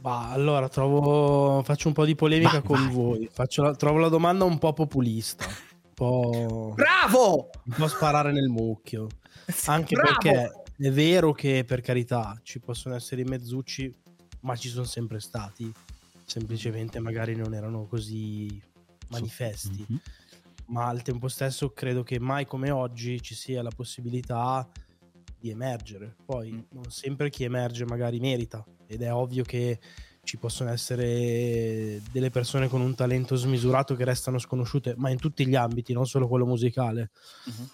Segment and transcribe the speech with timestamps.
[0.00, 2.92] Bah, allora trovo, faccio un po' di polemica Vai, con vai.
[2.94, 3.28] voi.
[3.32, 7.50] Faccio la- trovo la domanda un po' populista, un po', Bravo!
[7.64, 9.08] un po' sparare nel mucchio.
[9.66, 10.18] Anche Bravo!
[10.18, 13.92] perché è vero che per carità ci possono essere i mezzucci,
[14.40, 15.70] ma ci sono sempre stati.
[16.24, 18.62] Semplicemente magari non erano così
[19.08, 19.84] manifesti.
[19.88, 20.00] Mhm.
[20.70, 24.68] ma al tempo stesso credo che mai come oggi ci sia la possibilità
[25.38, 26.16] di emergere.
[26.24, 26.58] Poi Mm.
[26.70, 29.78] non sempre chi emerge magari merita ed è ovvio che
[30.22, 35.46] ci possono essere delle persone con un talento smisurato che restano sconosciute, ma in tutti
[35.46, 37.10] gli ambiti, non solo quello musicale.
[37.46, 37.68] Mhm.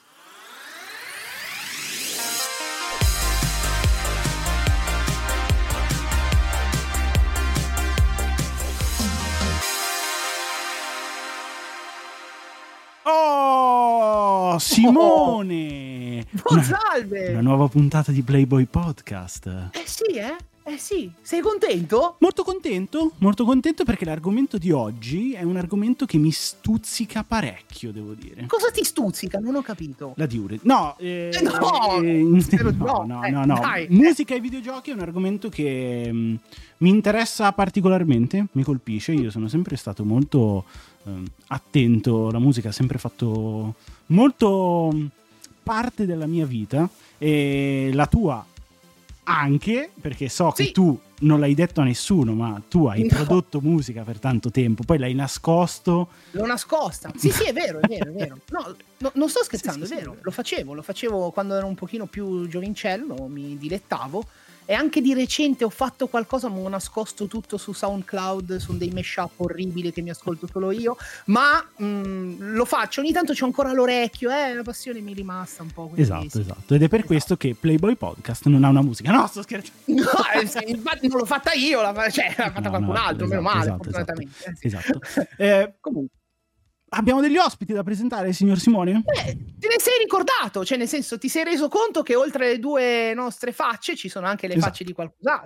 [13.07, 15.93] Oh, Simone!
[16.43, 17.29] Oh, Una, salve!
[17.31, 19.47] una nuova puntata di Playboy Podcast.
[19.73, 20.35] Eh sì, eh?
[20.67, 21.11] Eh sì.
[21.21, 22.17] Sei contento?
[22.21, 27.93] Molto contento, molto contento perché l'argomento di oggi è un argomento che mi stuzzica parecchio,
[27.93, 28.47] devo dire.
[28.47, 29.39] Cosa ti stuzzica?
[29.39, 30.15] Non ho capito.
[30.17, 30.59] La diure.
[30.63, 32.01] No, eh, Eh, no!
[32.03, 33.59] eh, No, no, no, eh, no, no.
[33.61, 33.87] dai.
[33.91, 36.35] Musica e videogiochi è un argomento che mm,
[36.79, 39.13] mi interessa particolarmente, mi colpisce.
[39.13, 40.65] Io sono sempre stato molto
[41.05, 43.75] ehm, attento, la musica ha sempre fatto
[44.07, 44.93] molto
[45.65, 48.45] parte della mia vita e la tua
[49.27, 50.73] anche, perché so che Sì.
[50.73, 53.09] tu non l'hai detto a nessuno, ma tu hai No.
[53.09, 56.09] prodotto musica per tanto tempo, poi l'hai nascosto.
[56.33, 57.11] L'ho nascosta.
[57.17, 58.39] Sì, sì, è vero, è vero, è vero.
[58.51, 60.11] No, no, non sto scherzando, Sì, sì, è sì, vero.
[60.13, 60.25] è vero.
[60.27, 64.23] Lo facevo, lo facevo quando ero un pochino più giovincello, mi dilettavo.
[64.67, 68.91] E anche di recente ho fatto qualcosa, ma ho nascosto tutto su SoundCloud, su dei
[68.91, 70.97] mashup orribili che mi ascolto solo io.
[71.27, 75.63] Ma mm, lo faccio, ogni tanto c'ho ancora l'orecchio, eh, la passione mi è rimasta
[75.63, 75.91] un po'.
[75.97, 76.41] Esatto, sì.
[76.41, 76.75] esatto.
[76.75, 77.07] Ed è per Esatto.
[77.07, 79.11] questo che Playboy Podcast non ha una musica.
[79.13, 79.83] No, sto scherzando.
[80.05, 83.27] No, eh, infatti non l'ho fatta io, l'ha, cioè, l'ha fatta No, qualcun no, altro,
[83.27, 84.35] meno esatto, male, esatto, fortunatamente.
[84.45, 84.67] eh.
[84.67, 85.01] Esatto.
[85.37, 86.17] Eh, Comunque.
[86.95, 89.03] Abbiamo degli ospiti da presentare, signor Simone?
[89.05, 92.59] Beh, te ne sei ricordato, cioè nel senso ti sei reso conto che oltre le
[92.59, 94.69] due nostre facce ci sono anche le Esatto.
[94.71, 94.95] facce di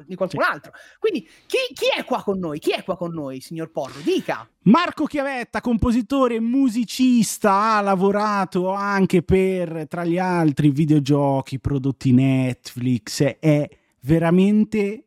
[0.06, 0.72] di qualcun altro.
[0.98, 2.58] Quindi chi, chi è qua con noi?
[2.58, 4.00] Chi è qua con noi, signor Porro?
[4.02, 4.48] Dica.
[4.64, 13.22] Marco Chiavetta, compositore e musicista, ha lavorato anche per, tra gli altri, videogiochi, prodotti Netflix,
[13.40, 13.68] è
[14.02, 15.06] veramente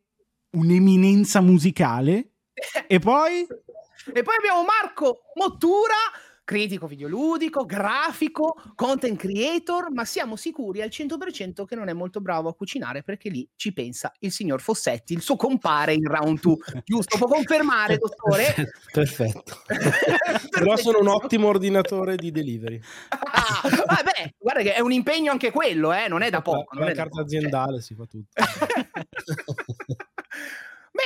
[0.52, 2.26] un'eminenza musicale.
[2.88, 3.46] E poi?
[4.14, 5.94] E poi abbiamo Marco Mottura,
[6.52, 12.50] critico videoludico, grafico, content creator, ma siamo sicuri al 100% che non è molto bravo
[12.50, 16.58] a cucinare perché lì ci pensa il signor Fossetti, il suo compare in round 2.
[16.84, 17.18] Giusto?
[17.18, 18.54] Può confermare, dottore?
[18.92, 19.62] Perfetto.
[20.52, 22.82] Però sono un ottimo ordinatore di delivery.
[23.08, 26.10] Ah, vabbè, guarda che è un impegno anche quello, eh?
[26.10, 26.66] non è da poco.
[26.66, 28.28] Con non la è carta poco, aziendale si fa tutto.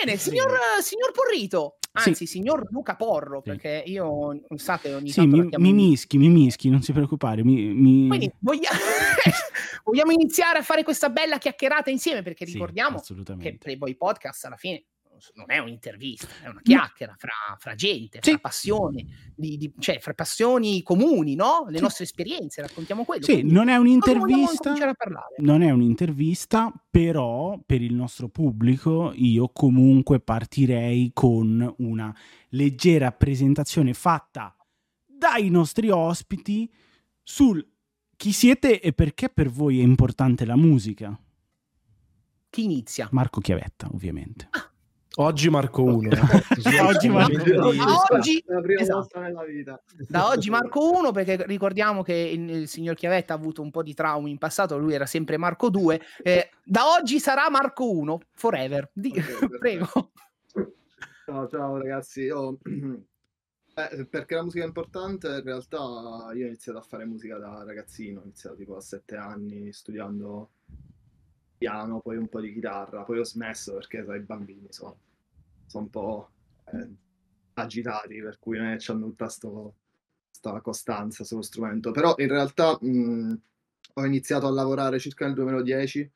[0.04, 0.52] Bene, signor,
[0.82, 2.10] signor Porrito, Sì.
[2.10, 3.50] anzi, signor Luca Porro, Sì.
[3.52, 7.44] perché io sa che ogni Sì, tanto mi, mi mischi, mi mischi, non si preoccupare.
[7.44, 8.70] Mi, mi- Quindi voglia-
[9.84, 13.58] vogliamo iniziare a fare questa bella chiacchierata insieme perché Sì, ricordiamo che assolutamente.
[13.58, 14.84] Playboy Podcast alla fine
[15.36, 18.40] non è un'intervista, è una chiacchiera fra, fra gente, fra Sì.
[18.40, 21.66] passioni, di- di- cioè fra passioni comuni, no?
[21.70, 21.84] Le Sì.
[21.84, 23.24] nostre esperienze, raccontiamo quello.
[23.24, 24.64] Sì, non è un'intervista.
[24.64, 25.36] cominciare a parlare?
[25.40, 32.16] Non è un'intervista, però per il nostro pubblico io comunque partirei con una
[32.50, 34.56] leggera presentazione fatta
[35.06, 36.72] dai nostri ospiti
[37.24, 37.66] sul
[38.18, 41.18] chi siete e perché per voi è importante la musica.
[42.50, 43.10] Chi inizia?
[43.12, 44.48] Marco Chiavetta, ovviamente.
[45.18, 46.10] Oggi Marco 1.
[46.88, 47.70] Oggi Marco uno.
[47.84, 49.20] Ah, oggi- è la prima esatto.
[50.10, 53.82] Da oggi Marco 1 perché ricordiamo che il, il signor Chiavetta ha avuto un po'
[53.82, 58.20] di traumi in passato, lui era sempre Marco 2, eh, da oggi sarà Marco 1,
[58.34, 58.90] forever.
[58.92, 59.58] Di- Ok, perfetto.
[59.60, 60.12] prego.
[61.26, 62.22] Ciao, ciao ragazzi.
[62.24, 62.58] Io,
[63.76, 65.78] eh, perché la musica è importante, in realtà
[66.34, 70.50] io ho iniziato a fare musica da ragazzino, ho iniziato tipo a sette anni studiando
[71.58, 74.98] piano, poi un po' di chitarra, poi ho smesso perché sai, i bambini sono,
[75.66, 76.30] sono un po'
[76.66, 76.90] eh,
[77.54, 81.92] agitati, per cui non che hanno tutta questa costanza sullo strumento.
[81.92, 83.40] Però in realtà mh,
[83.94, 86.12] ho iniziato a lavorare circa nel 2010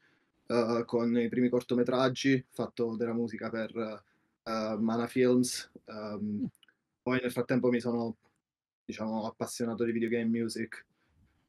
[0.47, 4.03] eh, con i primi cortometraggi, ho fatto della musica per
[4.43, 6.47] eh, Mana Films, ehm,
[7.01, 8.17] poi nel frattempo mi sono
[8.85, 10.85] diciamo appassionato di videogame music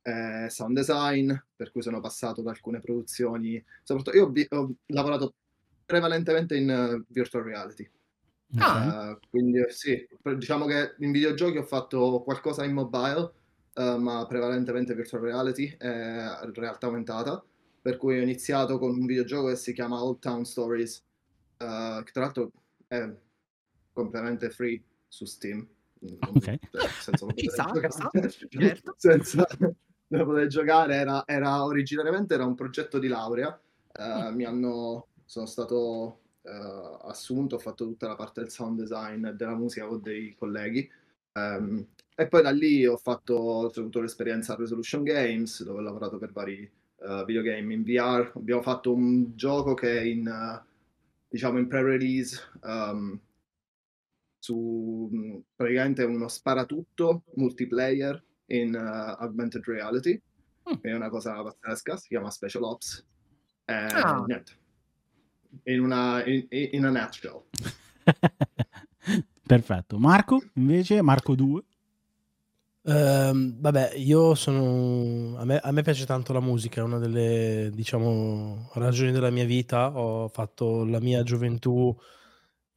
[0.03, 5.35] e sound design, per cui sono passato da alcune produzioni, soprattutto io ho, ho lavorato
[5.85, 7.89] prevalentemente in eh, virtual reality.
[8.59, 9.11] Ah.
[9.11, 10.07] Eh, quindi eh, sì,
[10.37, 13.33] diciamo che in videogiochi ho fatto qualcosa in mobile,
[13.75, 17.43] eh, ma prevalentemente virtual reality e realtà aumentata,
[17.83, 21.05] per cui ho iniziato con un videogioco che si chiama Old Town Stories,
[21.59, 22.53] eh, che tra l'altro
[22.87, 23.09] è
[23.93, 25.67] completamente free su Steam.
[26.01, 26.59] Ok.
[27.01, 28.31] Senza giocare.
[28.49, 28.95] certo.
[28.97, 29.47] senza
[30.11, 33.59] da poter giocare era, era originariamente era un progetto di laurea.
[33.93, 39.27] Eh, mi hanno sono stato eh, assunto ho fatto tutta la parte del sound design
[39.27, 40.91] e della musica con dei colleghi.
[41.33, 41.87] Ehm,
[42.17, 46.33] e poi da lì ho fatto ho l'esperienza a Resolution Games dove ho lavorato per
[46.33, 50.65] vari eh, videogame in VR abbiamo fatto un gioco che è in eh,
[51.29, 53.21] diciamo in pre-release ehm,
[54.39, 60.21] su praticamente uno sparatutto multiplayer in uh, augmented reality,
[60.69, 60.75] Mm.
[60.83, 63.05] è una cosa pazzesca, si chiama Special Ops.
[63.65, 64.23] E Ah.
[64.27, 64.53] niente,
[65.65, 67.43] in una in, in a nutshell.
[69.47, 69.99] Perfetto.
[69.99, 71.63] Marco, invece, Marco 2.
[72.83, 75.37] Ehm, vabbè, io sono.
[75.39, 79.45] A me, a me piace tanto la musica, è una delle, diciamo, ragioni della mia
[79.45, 79.97] vita.
[79.99, 81.95] Ho fatto la mia gioventù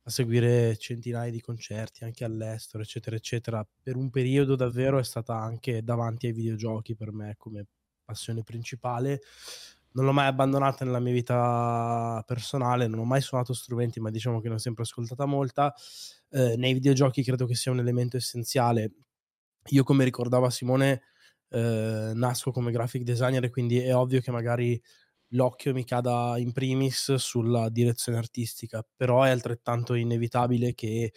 [0.05, 3.67] a seguire centinaia di concerti anche all'estero, eccetera, eccetera.
[3.81, 7.65] Per un periodo davvero è stata anche davanti ai videogiochi per me come
[8.03, 9.21] passione principale.
[9.93, 14.41] Non l'ho mai abbandonata nella mia vita personale, non ho mai suonato strumenti, ma diciamo
[14.41, 15.73] che ne ho sempre ascoltata molta.
[16.29, 18.91] Eh, nei videogiochi credo che sia un elemento essenziale
[19.69, 21.01] io come ricordava Simone
[21.49, 24.81] eh, nasco come graphic designer quindi è ovvio che magari
[25.33, 31.11] l'occhio mi cada in primis sulla direzione artistica, però è altrettanto inevitabile che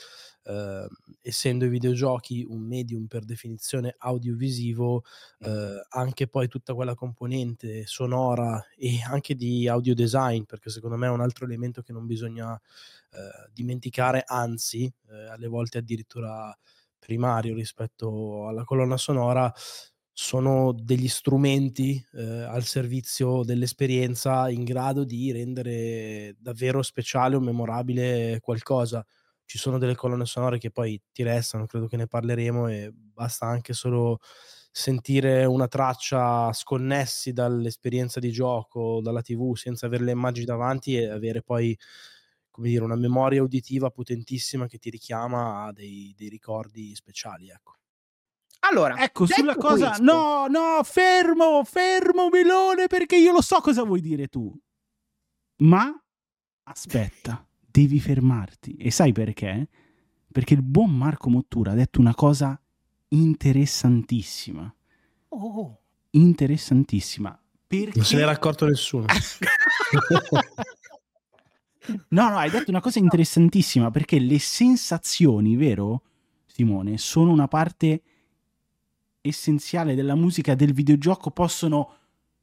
[0.45, 0.87] eh,
[1.23, 5.03] essendo i videogiochi un medium per definizione audiovisivo,
[5.41, 11.07] eh, anche poi tutta quella componente sonora e anche di audio design, perché secondo me
[11.07, 12.55] è un altro elemento che non bisogna
[13.13, 16.57] eh, dimenticare, anzi eh, alle volte addirittura
[16.99, 19.53] primario rispetto alla colonna sonora
[20.19, 28.39] sono degli strumenti eh, al servizio dell'esperienza in grado di rendere davvero speciale o memorabile
[28.41, 29.05] qualcosa.
[29.45, 33.45] Ci sono delle colonne sonore che poi ti restano, credo che ne parleremo e basta
[33.47, 34.19] anche solo
[34.73, 41.09] sentire una traccia sconnessi dall'esperienza di gioco, dalla TV, senza avere le immagini davanti e
[41.11, 41.77] avere poi
[42.51, 47.75] come dire, una memoria uditiva potentissima che ti richiama a dei, dei ricordi speciali, ecco.
[48.71, 49.89] Allora, Ecco, sulla cosa...
[49.89, 54.53] questo- No, no, fermo, fermo, Melone, perché io lo so cosa vuoi dire tu.
[55.59, 55.93] Ma
[56.65, 58.77] aspetta, devi fermarti.
[58.77, 59.69] E sai perché?
[60.31, 62.61] Perché il buon Marco Mottura ha detto una cosa
[63.09, 64.75] interessantissima.
[65.29, 65.81] Oh, oh.
[66.11, 67.39] Interessantissima.
[67.67, 67.93] Perché...
[67.97, 69.07] Non se n'era accorto nessuno.
[72.09, 76.03] No, no, hai detto una cosa interessantissima perché le sensazioni, vero,
[76.45, 78.03] Simone, sono una parte
[79.27, 81.99] essenziale della musica del videogioco, possono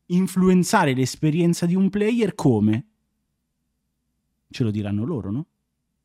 [0.08, 2.88] influenzare l'esperienza di un player come?
[4.50, 5.48] Ce lo diranno loro, no?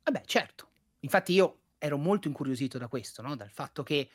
[0.03, 0.67] Vabbè, certo.
[1.01, 3.35] Infatti io ero molto incuriosito da questo, no?
[3.35, 4.09] Dal fatto che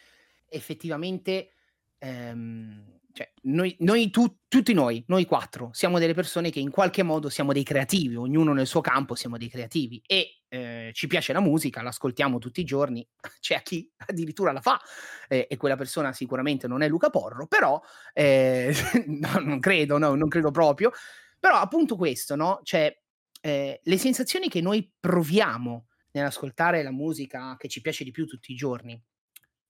[0.48, 1.50] effettivamente
[1.98, 7.04] ehm, cioè, noi, noi tu- tutti noi, noi quattro, siamo delle persone che in qualche
[7.04, 11.32] modo siamo dei creativi, ognuno nel suo campo siamo dei creativi e eh, ci piace
[11.32, 13.06] la musica, l'ascoltiamo tutti i giorni,
[13.38, 14.80] c'è chi addirittura la fa
[15.28, 17.80] eh, e quella persona sicuramente non è Luca Porro, però
[18.12, 18.74] eh,
[19.06, 20.90] no, non credo, no, non credo proprio,
[21.38, 22.62] però appunto questo, no?
[22.64, 22.92] Cioè,
[23.40, 28.50] eh, le sensazioni che noi proviamo nell'ascoltare la musica che ci piace di più tutti
[28.50, 29.00] i giorni,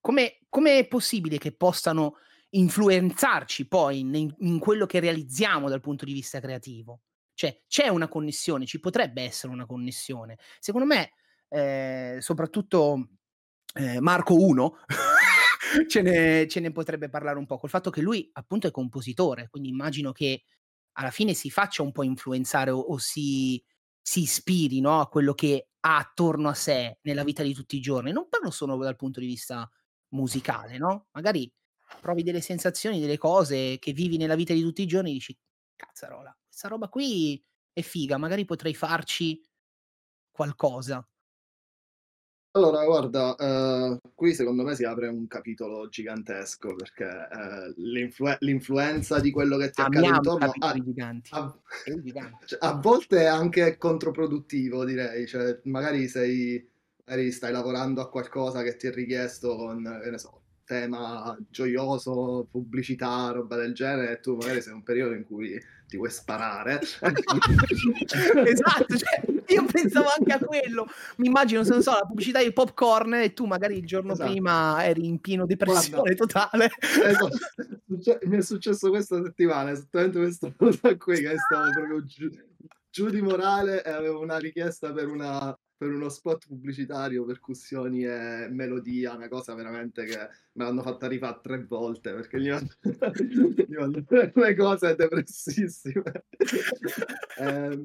[0.00, 0.38] come
[0.78, 2.16] è possibile che possano
[2.56, 7.02] influenzarci poi in, in quello che realizziamo dal punto di vista creativo?
[7.34, 10.38] Cioè, c'è una connessione, ci potrebbe essere una connessione.
[10.60, 11.12] Secondo me,
[11.48, 13.08] eh, soprattutto
[13.74, 14.76] eh, Marco 1
[15.88, 19.48] ce, ne, ce ne potrebbe parlare un po', col fatto che lui appunto è compositore,
[19.48, 20.44] quindi immagino che
[20.92, 23.62] alla fine si faccia un po' influenzare o, o si,
[24.00, 27.80] si ispiri no, a quello che ha attorno a sé nella vita di tutti i
[27.80, 28.12] giorni.
[28.12, 29.68] Non parlo solo dal punto di vista
[30.10, 31.08] musicale, no?
[31.12, 31.52] Magari
[32.00, 35.36] provi delle sensazioni, delle cose che vivi nella vita di tutti i giorni e dici,
[35.76, 39.40] cazzarola, questa roba qui è figa, magari potrei farci
[40.30, 41.06] qualcosa.
[42.56, 49.18] Allora, guarda, eh, qui secondo me si apre un capitolo gigantesco perché eh, l'influ- l'influenza
[49.18, 51.60] di quello che ti accade Amiamo intorno a, a-
[52.44, 55.26] cioè, a volte è anche controproduttivo, direi.
[55.26, 56.64] Cioè, magari sei,
[57.06, 62.46] magari stai lavorando a qualcosa che ti è richiesto con, che ne so, tema gioioso,
[62.50, 66.10] pubblicità, roba del genere, e tu magari sei in un periodo in cui ti vuoi
[66.10, 66.80] sparare.
[68.46, 70.86] esatto, cioè, io pensavo anche a quello.
[71.16, 74.30] Mi immagino, se non so, la pubblicità di popcorn e tu magari il giorno Esatto.
[74.30, 76.14] prima eri in pieno depressione Guarda.
[76.14, 76.70] totale.
[76.80, 77.38] Esatto.
[77.86, 82.28] Succe- mi è successo questa settimana, esattamente questa cosa qui, che stavo proprio giù,
[82.90, 88.48] giù di morale e avevo una richiesta per una, per uno spot pubblicitario, percussioni e
[88.50, 90.16] melodia, una cosa veramente che
[90.52, 92.74] me l'hanno fatta rifare tre volte perché gli mando,
[93.66, 96.24] gli mando le cose depressissime.
[97.38, 97.84] eh,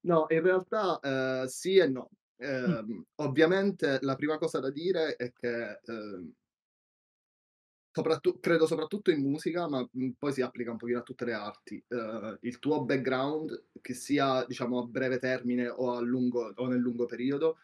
[0.00, 2.10] no, in realtà eh, sì e no.
[2.36, 2.84] Eh,
[3.16, 5.80] ovviamente la prima cosa da dire è che
[7.96, 11.32] Soprattut credo soprattutto in musica, ma, mhmm, poi si applica un pochino a tutte le
[11.32, 11.80] arti.
[11.90, 16.80] Uhm, il tuo background, che sia diciamo a breve termine o a lungo o nel
[16.80, 17.56] lungo periodo,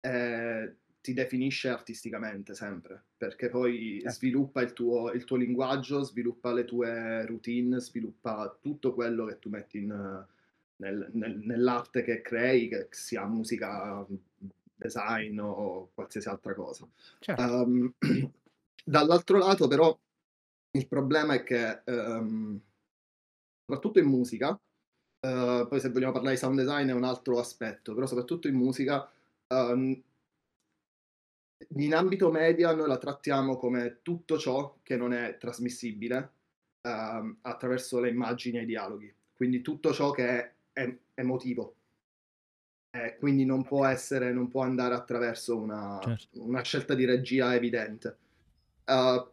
[0.00, 4.10] ehm, ti definisce artisticamente sempre, perché poi Eh.
[4.10, 9.48] sviluppa il tuo il tuo linguaggio, sviluppa le tue routine, sviluppa tutto quello che tu
[9.50, 10.26] metti in
[10.76, 14.18] nel nel nell'arte che crei, che sia musica, mhmm,
[14.76, 16.88] design o qualsiasi altra cosa.
[17.22, 17.60] Certo.
[17.64, 17.94] Uhm,
[18.84, 19.96] dall'altro lato però
[20.72, 22.60] il problema è che, uhm,
[23.64, 24.60] soprattutto in musica,
[25.20, 28.56] uhm, poi se vogliamo parlare di sound design è un altro aspetto, però soprattutto in
[28.56, 29.10] musica,
[29.48, 30.02] uhm
[31.76, 36.32] in ambito media noi la trattiamo come tutto ciò che non è trasmissibile,
[36.82, 39.12] uhm, attraverso le immagini e i dialoghi.
[39.34, 41.74] Quindi tutto ciò che è è emotivo.
[42.94, 46.30] E quindi non può essere non può andare attraverso una Certo.
[46.32, 48.16] una scelta di regia evidente.
[48.90, 49.30] Uhm,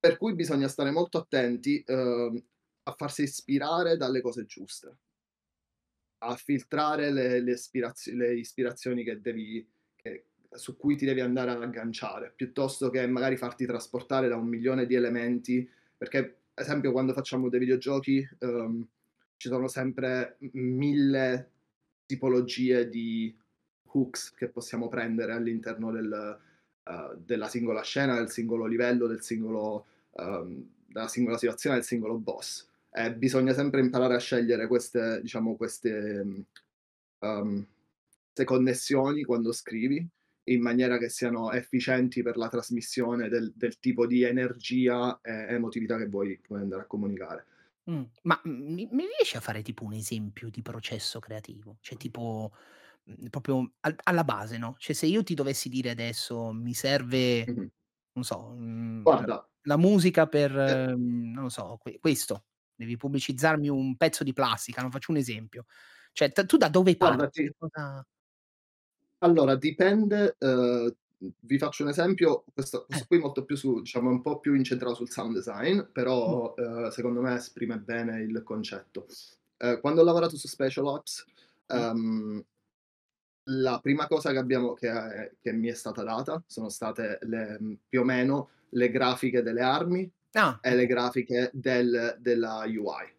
[0.00, 2.42] per cui bisogna stare molto attenti, uhm,
[2.84, 4.96] a farsi ispirare dalle cose giuste.
[6.20, 9.64] A filtrare le le ispirazio le ispirazioni che devi
[9.94, 14.48] che su cui ti devi andare ad agganciare, piuttosto che magari farti trasportare da un
[14.48, 16.18] milione di elementi, perché
[16.54, 18.84] ad esempio quando facciamo dei videogiochi, uhm,
[19.36, 21.50] ci sono sempre mille
[22.06, 23.36] tipologie di
[23.92, 26.40] hooks che possiamo prendere all'interno del
[26.88, 32.18] uhm, della singola scena, del singolo livello, del singolo uhm, della singola situazione, del singolo
[32.18, 32.68] boss.
[32.90, 36.44] E bisogna sempre imparare a scegliere queste diciamo queste, mhmm,
[37.20, 37.66] uhm,
[38.32, 40.06] 'ste connessioni quando scrivi,
[40.44, 45.96] in maniera che siano efficienti per la trasmissione del del tipo di energia e emotività
[45.98, 47.46] che vuoi vuoi andare a comunicare.
[47.88, 51.78] Mh, ma, mhmm, mi mi riesci a fare tipo un esempio di processo creativo?
[51.80, 52.52] Cioè tipo,
[53.30, 57.68] proprio al alla base, no, cioè se io ti dovessi dire adesso mi serve, Mh-mh.
[58.12, 62.46] non so, mhmm, la Guarda la musica per, eh mhmm, non lo so, que questo,
[62.74, 65.64] devi pubblicizzarmi un pezzo di plastica, no, faccio un esempio.
[66.12, 68.04] Cioè t tu da dove Guarda ti Che cosa
[69.22, 70.90] Allora dipende, mhmm,
[71.40, 73.00] vi faccio un esempio, questo Eh.
[73.00, 76.88] questo qui molto più su diciamo un po' più incentrato sul sound design, però, uhm,
[76.90, 79.06] secondo me esprime bene il concetto.
[79.58, 81.24] Uhm, quando ho lavorato su Special Ops,
[81.68, 82.42] uhm
[83.50, 87.56] la prima cosa che abbiamo che è che mi è stata data sono state le
[87.60, 93.16] mhmm, più o meno le grafiche delle armi Ah, e le grafiche del della UI.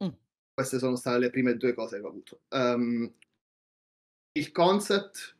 [0.00, 0.16] Mh.
[0.58, 2.40] Queste sono state le prime 2 cose che ho avuto.
[2.48, 3.12] Uhm
[4.36, 5.34] il concept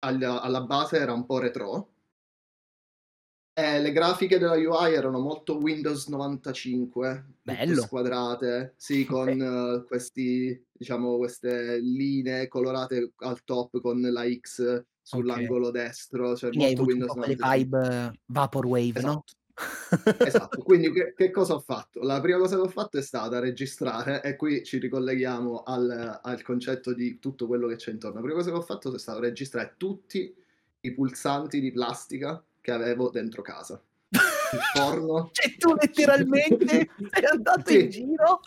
[0.00, 1.88] al alla base era un po' retrò
[3.54, 7.82] e le grafiche della UI erano molto Windows 95, tutto Bello.
[7.82, 9.36] squadrate, sì, Okay.
[9.40, 15.20] con questi diciamo queste linee colorate al top con la X Okay.
[15.20, 17.58] sull'angolo destro, cioè Quindi molto Windows po' quelle 95.
[17.58, 19.26] vibe vaporwave, no?
[19.26, 19.34] Esatto.
[20.24, 20.62] Esatto.
[20.62, 22.00] Quindi che che cosa ho fatto?
[22.02, 26.42] La prima cosa che ho fatto è stata registrare e qui ci ricolleghiamo al al
[26.42, 28.16] concetto di tutto quello che c'è intorno.
[28.16, 30.34] La prima cosa che ho fatto è stato registrare tutti
[30.80, 33.84] i pulsanti di plastica che avevo dentro casa.
[34.50, 37.88] Il forno Cioè tu letteralmente sei andato in Sì.
[37.88, 38.42] giro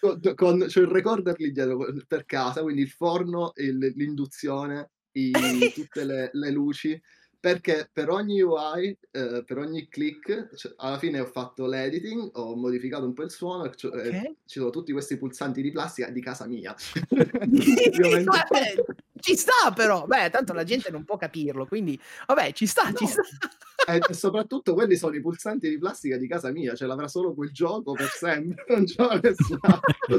[0.00, 4.90] Co d con c'ho il recorder lì dietro per casa, quindi il forno, il l'induzione,
[5.12, 7.00] i tutte le le luci,
[7.40, 12.54] perché per ogni UI, uhm, per ogni click, c alla fine ho fatto l'editing, ho
[12.56, 14.36] modificato un po' il suono e Okay.
[14.44, 16.74] ci sono tutti questi pulsanti di plastica di casa mia.
[18.26, 18.82] Vabbè,
[19.20, 20.06] ci sta però.
[20.06, 23.10] Beh, tanto la gente non può capirlo, quindi vabbè ci sta, ci No.
[23.10, 23.22] sta.
[23.92, 27.34] E e soprattutto quelli sono i pulsanti di plastica di casa mia, ce l'avrà solo
[27.34, 30.18] quel gioco per sempre, non c'ho nessun altro.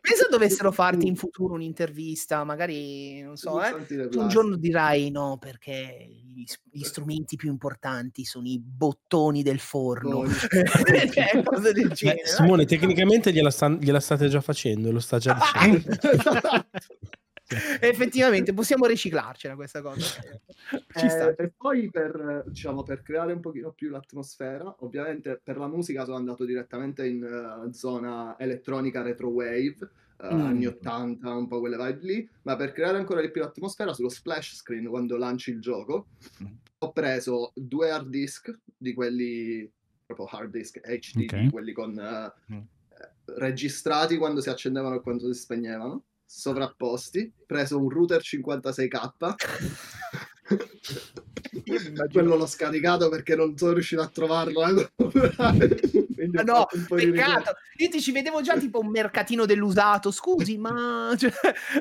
[0.00, 3.72] Pensa dovessero farti in futuro un'intervista, magari non so, eh,
[4.14, 10.22] un giorno dirai: "No, perché gli gli strumenti più importanti sono i bottoni del forno."
[10.22, 10.32] Bottoni.
[11.12, 12.26] Cioè cose del Beh, genere.
[12.26, 15.96] Simone tecnicamente gliela stan gliela state già facendo, lo sta già dicendo.
[17.80, 20.06] Effettivamente possiamo riciclarcela questa cosa.
[20.92, 26.04] Ehm, e poi per diciamo, per creare un pochino più l'atmosfera, ovviamente per la musica
[26.04, 29.76] sono andato direttamente in zona elettronica retrowave,
[30.18, 30.90] uhm, anni Mh.
[30.92, 34.54] '80, un po' quelle vibe lì, ma per creare ancora di più l'atmosfera sullo splash
[34.56, 36.58] screen quando lanci il gioco, Mh.
[36.78, 39.70] ho preso 2 hard disk di quelli
[40.06, 41.50] proprio hard disk HDD, Okay.
[41.50, 41.98] quelli con
[42.48, 42.68] Mh.
[42.96, 49.34] ehm, registrati quando si accendevano e quando si spegnevano, sovrapposti, preso un router 56k.
[52.12, 54.66] Quello l'ho scaricato perché non sono riuscito a trovarlo.
[54.66, 54.90] Eh.
[56.32, 57.54] ma no, peccato.
[57.78, 60.10] Io ti ci vedevo già tipo un mercatino dell'usato.
[60.10, 61.32] Scusi, ma cioè,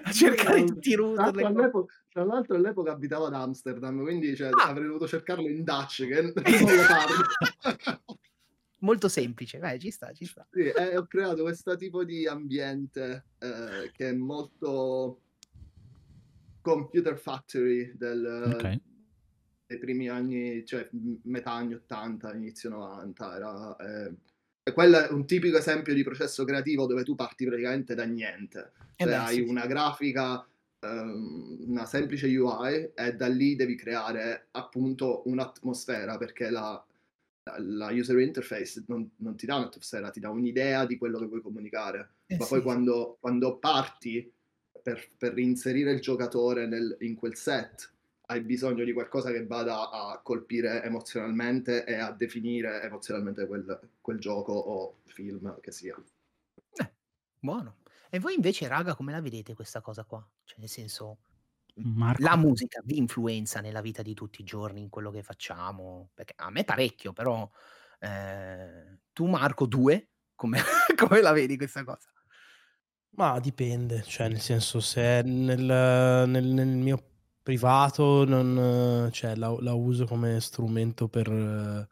[0.03, 1.71] a cercare tutti i router.
[2.09, 4.69] Tra l'altro all'epoca abitavo ad Amsterdam, quindi cioè, ah.
[4.69, 8.06] avrei dovuto cercarlo in Dutch, che non lo parlo.
[8.79, 10.47] Molto semplice, vai, ci sta, ci sta.
[10.51, 15.21] Sì, eh, ho creato questo tipo di ambiente eh, che è molto
[16.61, 18.79] computer factory del, okay.
[19.65, 20.87] dei primi anni, cioè
[21.23, 23.35] metà anni 80, inizio 90.
[23.35, 24.13] Era, eh,
[24.61, 28.73] e quello è un tipico esempio di processo creativo dove tu parti praticamente da niente.
[28.97, 29.67] Eh cioè, beh, hai sì, una sì.
[29.69, 30.47] grafica,
[30.81, 36.85] um, una semplice UI e da lì devi creare appunto un'atmosfera perché la
[37.57, 41.41] la user interface non, non, ti dà un'atmosfera, ti dà un'idea di quello che vuoi
[41.41, 42.09] comunicare.
[42.27, 42.49] Eh Ma sì.
[42.51, 44.31] poi quando, quando parti
[44.81, 47.91] per, per, inserire il giocatore nel, in quel set,
[48.27, 54.19] hai bisogno di qualcosa che vada a colpire emozionalmente e a definire emozionalmente quel, quel
[54.19, 55.95] gioco o film che sia.
[56.73, 56.91] Eh,
[57.39, 57.77] buono.
[58.09, 60.25] E voi invece, raga, come la vedete questa cosa qua?
[60.45, 61.17] Cioè, nel senso,
[61.77, 62.23] Marco.
[62.23, 66.09] La musica vi influenza nella vita di tutti i giorni, in quello che facciamo?
[66.13, 67.49] Perché a me parecchio, però
[67.99, 70.59] eh, tu Marco, due, come,
[70.95, 72.09] come la vedi questa cosa?
[73.11, 75.59] Ma dipende, cioè nel senso se nel,
[76.27, 77.03] nel, nel mio
[77.41, 81.87] privato non, cioè, la, la, uso come strumento per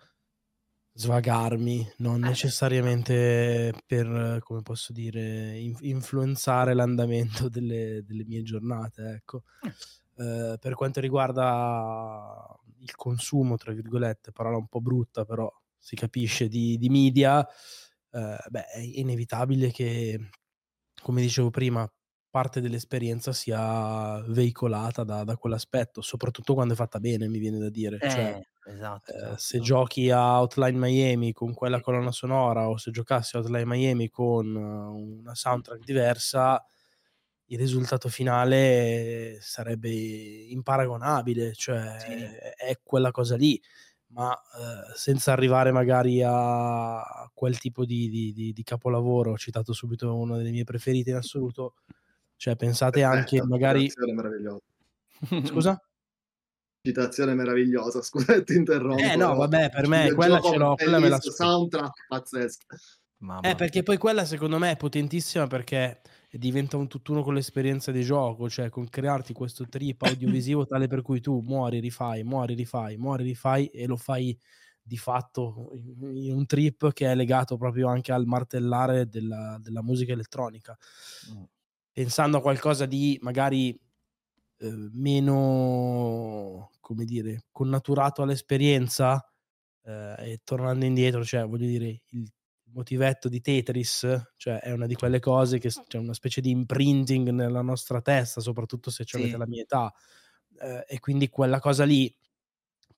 [0.97, 2.29] svagarmi, non eh.
[2.29, 9.43] necessariamente per, come posso dire, in, influenzare l'andamento delle, delle, mie giornate, ecco.
[10.17, 12.47] Eh, per quanto riguarda
[12.79, 17.45] il consumo, tra virgolette, parola un po' brutta, però si capisce, di, di media,
[18.11, 20.29] eh, beh, è inevitabile che,
[21.01, 21.89] come dicevo prima,
[22.35, 27.69] parte dell'esperienza sia veicolata da, da quell'aspetto, soprattutto quando è fatta bene, mi viene da
[27.69, 27.97] dire.
[28.01, 28.09] Eh.
[28.09, 29.37] Cioè, Esatto, eh, esatto.
[29.37, 34.09] se giochi a Outline Miami con quella colonna sonora o se giocassi a Outline Miami
[34.09, 36.61] con una soundtrack diversa,
[37.45, 42.11] il risultato finale sarebbe imparagonabile, cioè sì.
[42.11, 43.61] è quella cosa lì,
[44.07, 49.71] ma eh, senza arrivare magari a quel tipo di, di, di, di, capolavoro, ho citato
[49.71, 51.75] subito una delle mie preferite in assoluto,
[52.35, 53.89] cioè pensate Perfetto, anche magari...
[55.45, 55.79] Scusa?
[56.85, 59.01] citazione meravigliosa, scusa ti interrompo.
[59.01, 62.65] Eh no, vabbè, per me quella ce l'ho, quella me la soundtrack pazzesco.
[63.41, 68.03] Eh, perché poi quella secondo me è potentissima perché diventa un tutt'uno con l'esperienza di
[68.03, 72.97] gioco, cioè con crearti questo trip audiovisivo tale per cui tu muori, rifai, muori, rifai,
[72.97, 74.37] muori, rifai e lo fai
[74.81, 80.13] di fatto in un trip che è legato proprio anche al martellare della, della musica
[80.13, 80.77] elettronica.
[81.31, 81.43] Mm.
[81.95, 89.25] Pensando a qualcosa di magari eh, meno, come dire, connaturato all'esperienza
[89.81, 92.29] eh, e tornando indietro, cioè voglio dire, il
[92.73, 97.29] motivetto di Tetris, cioè è una di quelle cose che c'è una specie di imprinting
[97.29, 99.37] nella nostra testa, soprattutto se ci avete sì.
[99.37, 99.93] la mia età,
[100.59, 102.13] eh, e quindi quella cosa lì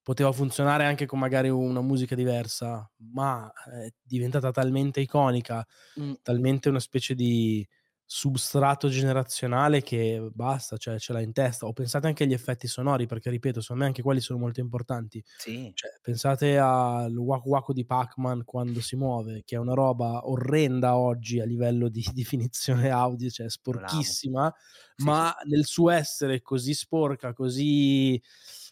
[0.02, 5.64] poteva funzionare anche con magari una musica diversa, ma è diventata talmente iconica,
[6.00, 6.14] mm.
[6.24, 7.64] talmente una specie di
[8.10, 11.66] substrato generazionale che basta, cioè ce l'ha in testa.
[11.66, 15.22] O pensate anche agli effetti sonori, perché ripeto, secondo me anche quelli sono molto importanti.
[15.38, 15.70] Sì.
[15.76, 20.96] Cioè, pensate al Waku Waku di Pac-Man quando si muove, che è una roba orrenda
[20.96, 24.54] oggi a livello di definizione audio, cioè sporchissima,
[24.96, 25.50] sì, ma sì.
[25.50, 28.20] nel suo essere così sporca, così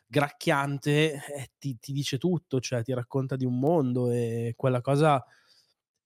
[0.08, 5.22] gracchiante, eh, ti, ti dice tutto, cioè ti racconta di un mondo e quella cosa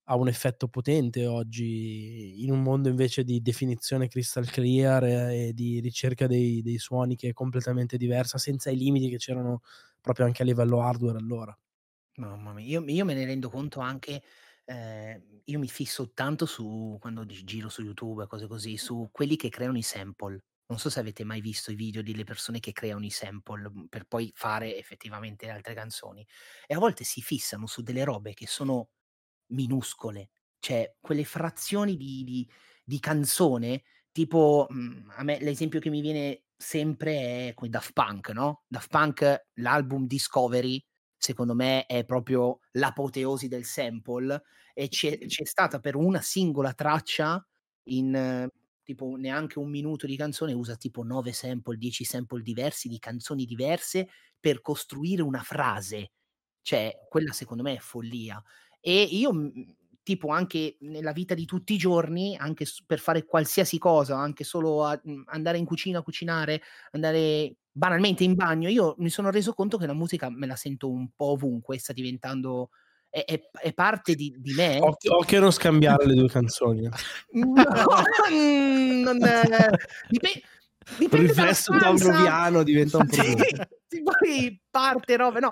[0.09, 5.79] ha un effetto potente oggi in un mondo invece di definizione crystal clear e di
[5.79, 9.61] ricerca dei, dei suoni che è completamente diversa, senza i limiti che c'erano
[10.01, 11.55] proprio anche a livello hardware allora.
[12.17, 14.21] Mamma mia, io, io me ne rendo conto anche,
[14.65, 19.37] eh, io mi fisso tanto su, quando giro su YouTube e cose così, su quelli
[19.37, 20.43] che creano i sample.
[20.67, 23.85] Non so se avete mai visto i video delle persone che creano i sample mm,
[23.85, 26.25] per poi fare effettivamente altre canzoni.
[26.67, 28.89] E a volte si fissano su delle robe che sono
[29.49, 32.49] minuscole, cioè quelle frazioni di, di,
[32.83, 38.29] di canzone, tipo mhmm, a me l'esempio che mi viene sempre è con Daft Punk,
[38.29, 38.63] no?
[38.67, 40.83] Daft Punk, l'album Discovery,
[41.17, 44.41] secondo me è proprio l'apoteosi del sample
[44.73, 47.45] e c'è, c'è stata per una singola traccia
[47.89, 48.47] in
[48.83, 53.45] tipo neanche un minuto di canzone usa tipo 9 sample, 10 sample diversi di canzoni
[53.45, 54.07] diverse
[54.39, 56.11] per costruire una frase.
[56.61, 58.41] Cioè, quella secondo me è follia.
[58.79, 63.77] E io, mhmm, tipo anche nella vita di tutti i giorni, anche per fare qualsiasi
[63.77, 66.61] cosa, anche solo a, mhmm, andare in cucina a cucinare,
[66.91, 70.89] andare banalmente in bagno, io mi sono reso conto che la musica me la sento
[70.89, 72.69] un po' ovunque, sta diventando
[73.09, 74.77] è, è, è parte di, di me.
[74.79, 76.87] Occhio, occhio a non scambiare le due canzoni.
[77.31, 77.53] No,
[79.03, 79.17] non.
[80.09, 80.41] Dipende,
[80.99, 83.67] il riflesso pavloviano diventa un problema.
[84.03, 85.49] Poi parte robe, no.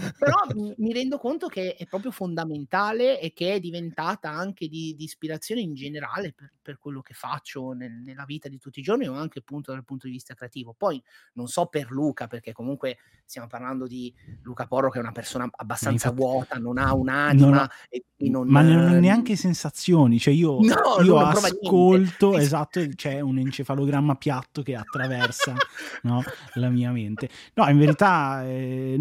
[0.18, 0.36] Però
[0.78, 5.60] mi rendo conto che è proprio fondamentale e che è diventata anche di, di ispirazione
[5.60, 9.14] in generale per, per quello che faccio nel, nella vita di tutti i giorni o
[9.14, 10.74] anche appunto dal punto di vista creativo.
[10.76, 11.02] Poi
[11.34, 15.48] non so per Luca, perché comunque stiamo parlando di Luca Porro che è una persona
[15.50, 20.18] abbastanza infatti, vuota, non ha un'anima non ha, e non, ma non ha neanche sensazioni,
[20.18, 25.54] cioè io, no, io ascolto, esatto, c'è un encefalogramma piatto che attraversa
[26.02, 26.22] no,
[26.54, 27.28] la mia mente.
[27.54, 28.96] No, in verità eh,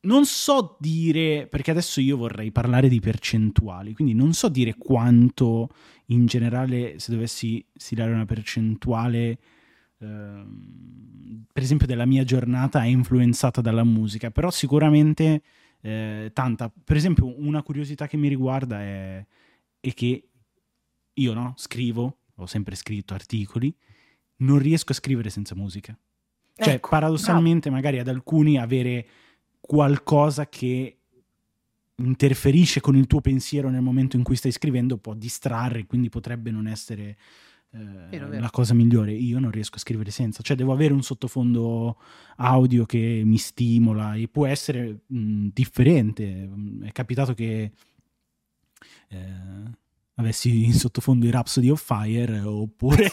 [0.00, 5.70] non so dire, perché adesso io vorrei parlare di percentuali, quindi non so dire quanto
[6.06, 9.38] in generale se dovessi stilare una percentuale,
[9.98, 15.42] ehm, per esempio della mia giornata è influenzata dalla musica, però sicuramente
[15.80, 16.70] eh, tanta.
[16.70, 19.26] Per esempio una curiosità che mi riguarda è,
[19.80, 20.28] è che
[21.14, 23.74] io no, scrivo, ho sempre scritto articoli,
[24.38, 25.98] non riesco a scrivere senza musica.
[26.56, 27.76] Cioè, ecco, paradossalmente, bravo.
[27.76, 29.06] magari ad alcuni avere
[29.60, 30.98] qualcosa che
[31.96, 36.50] interferisce con il tuo pensiero nel momento in cui stai scrivendo può distrarre, quindi potrebbe
[36.50, 37.16] non essere
[37.70, 37.78] eh,
[38.10, 38.40] vero, vero.
[38.40, 39.12] la cosa migliore.
[39.12, 41.98] Io non riesco a scrivere senza, cioè devo avere un sottofondo
[42.36, 46.48] audio che mi stimola e può essere mh, differente.
[46.82, 47.72] È capitato che
[49.08, 49.16] eh,
[50.16, 53.10] avessi in sottofondo i Rhapsody of Fire oppure,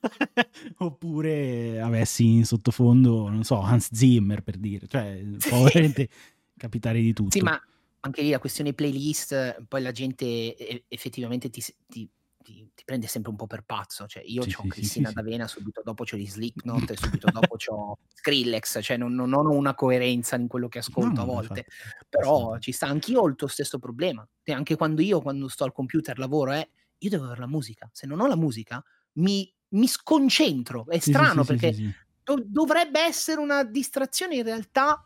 [0.78, 6.08] oppure avessi in sottofondo, non so, Hans Zimmer per dire, cioè può veramente
[6.56, 7.30] capitare di tutto.
[7.30, 7.60] Sì, ma
[8.00, 12.08] anche lì la questione playlist, poi la gente effettivamente ti, ti
[12.42, 14.06] ti, ti, prende sempre un po' per pazzo.
[14.06, 17.28] Cioè, io sì, ho sì, Cristina sì, D'Avena, subito dopo c'ho gli Slipknot e subito
[17.32, 21.24] dopo c'ho Skrillex, cioè non, non, ho una coerenza in quello che ascolto no, a
[21.24, 21.64] volte.
[21.66, 24.26] Infatti, Però ci sta, anch'io ho il tuo stesso problema.
[24.42, 27.88] E anche quando io, quando sto al computer, lavoro, eh, io devo avere la musica.
[27.92, 28.82] Se non ho la musica,
[29.14, 30.86] mi, mi sconcentro.
[30.88, 31.74] È strano perché
[32.22, 35.04] do, dovrebbe essere una distrazione, in realtà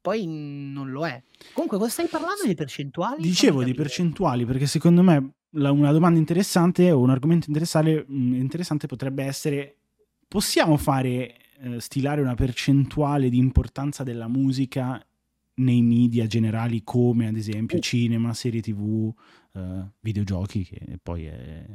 [0.00, 1.22] poi non lo è.
[1.52, 3.22] Comunque, cosa stai parlando di percentuali?
[3.22, 8.34] Dicevo di percentuali perché secondo me la, una domanda interessante o un argomento interessante, mm,
[8.34, 9.76] interessante potrebbe essere:
[10.28, 15.04] possiamo fare eh, stilare una percentuale di importanza della musica
[15.54, 17.80] nei media generali, come ad esempio uh.
[17.80, 19.12] cinema, serie tv,
[19.54, 21.66] eh, videogiochi, che poi è.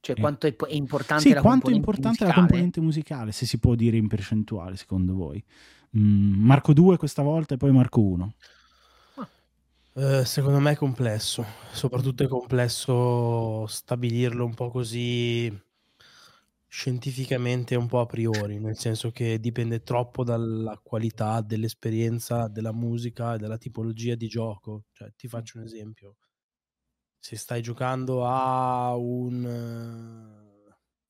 [0.00, 3.58] Cioè, quanto è, è importante, sì, la, quanto è importante la componente musicale, se si
[3.58, 5.42] può dire in percentuale, secondo voi?
[5.96, 8.34] Mm, Marco 2 questa volta e poi Marco 1.
[9.96, 15.48] Eh, secondo me è complesso, soprattutto è complesso stabilirlo un po' così
[16.68, 23.34] scientificamente, un po' a priori, nel senso che dipende troppo dalla qualità dell'esperienza della musica
[23.34, 24.84] e della tipologia di gioco.
[24.92, 26.16] Cioè, ti faccio un esempio.
[27.18, 29.42] Se stai giocando a un,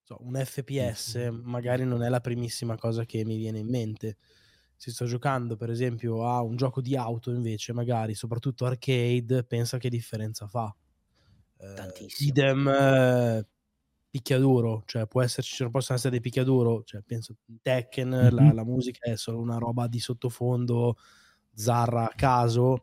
[0.03, 4.17] so, un FPS, magari non è la primissima cosa che mi viene in mente
[4.77, 9.79] se sto giocando per esempio a un gioco di auto invece magari soprattutto arcade pensa
[9.79, 10.75] che differenza fa
[11.59, 13.47] eh, tantissimo idem eh,
[14.11, 18.35] picchiaduro cioè può esserci non possono essere dei picchiaduro cioè penso Tekken mm-hmm.
[18.35, 20.97] la, la, musica è solo una roba di sottofondo
[21.53, 22.83] zarra a caso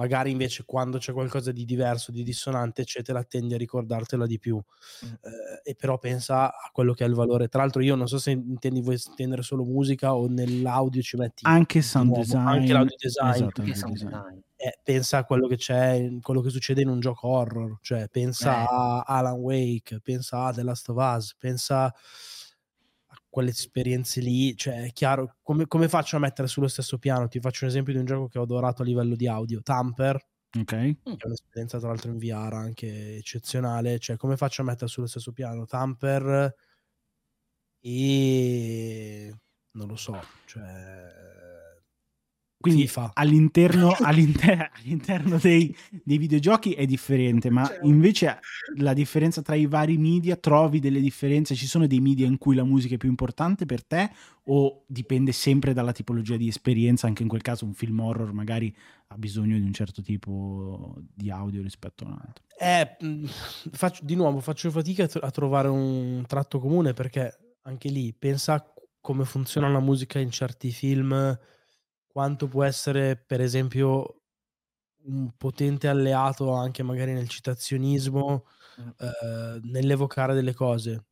[0.00, 4.56] magari invece quando c'è qualcosa di diverso, di dissonante, eccetera, tendi a ricordartela di più.
[4.56, 5.08] Mm.
[5.08, 7.48] Eh, e però pensa a quello che è il valore.
[7.48, 11.42] Tra l'altro, io non so se intendi vuoi intendere solo musica o nell'audio ci metti
[11.44, 13.30] anche sound nuovo, design, anche l'audio design.
[13.34, 14.38] Esatto, anche sound design.
[14.56, 18.62] Eh, pensa a quello che c'è, quello che succede in un gioco horror, cioè pensa
[18.62, 18.66] eh.
[18.70, 21.94] a Alan Wake, pensa a The Last of Us, pensa
[23.30, 27.28] quelle esperienze lì, cioè è chiaro, come, come, faccio a mettere sullo stesso piano?
[27.28, 30.16] Ti faccio un esempio di un gioco che ho adorato a livello di audio, Tamper,
[30.58, 34.88] ok, che è un'esperienza tra l'altro in VR anche eccezionale, cioè come faccio a mettere
[34.88, 35.64] sullo stesso piano?
[35.64, 36.54] Tamper
[37.82, 39.34] e
[39.72, 41.39] non lo so, cioè
[42.60, 48.38] quindi all'interno, all'inter- all'interno dei, dei, videogiochi è differente, ma cioè, invece
[48.76, 51.54] la differenza tra i vari media, trovi delle differenze?
[51.54, 54.10] Ci sono dei media in cui la musica è più importante per te
[54.44, 57.06] o dipende sempre dalla tipologia di esperienza?
[57.06, 58.74] Anche in quel caso un film horror magari
[59.06, 62.44] ha bisogno di un certo tipo di audio rispetto a un altro.
[62.58, 63.26] Eh,
[63.72, 68.70] faccio, di nuovo, faccio fatica a trovare un tratto comune perché anche lì pensa
[69.00, 71.38] come funziona la musica in certi film
[72.20, 74.22] quanto può essere, per esempio,
[75.04, 78.46] un potente alleato anche magari nel citazionismo,
[78.78, 78.90] Mm.
[78.98, 81.06] eh, nell'evocare delle cose.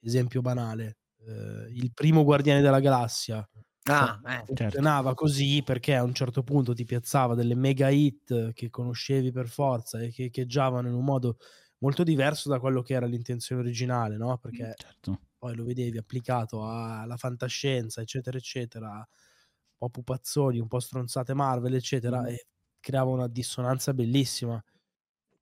[0.00, 3.48] Esempio banale, eh, il primo Guardiani della Galassia
[3.86, 4.48] Ah, eh.
[4.52, 4.84] Certo.
[4.84, 9.48] funzionava così perché a un certo punto ti piazzava delle mega hit che conoscevi per
[9.48, 11.38] forza e che echeggiavano in un modo
[11.78, 14.38] molto diverso da quello che era l'intenzione originale, no?
[14.38, 15.10] Perché Certo.
[15.38, 19.06] poi lo vedevi applicato alla fantascienza, eccetera, eccetera,
[19.90, 22.26] po' pupazzoni, un po' stronzate Marvel, eccetera, Mm.
[22.26, 22.46] e
[22.80, 24.62] creava una dissonanza bellissima.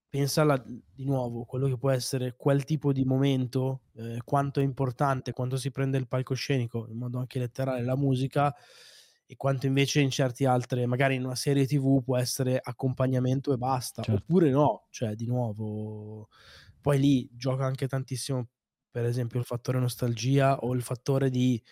[0.09, 4.62] Pensa alla- di nuovo, quello che può essere quel tipo di momento, eh, quanto è
[4.62, 8.55] importante, quanto si prende il palcoscenico, in modo anche letterale, la musica,
[9.26, 13.57] e quanto invece in certi altre, magari in una serie TV può essere accompagnamento e
[13.57, 14.12] basta, Certo.
[14.12, 16.28] oppure no, cioè di nuovo,
[16.81, 18.48] poi lì gioca anche tantissimo,
[18.90, 21.62] per esempio, il fattore nostalgia o il fattore di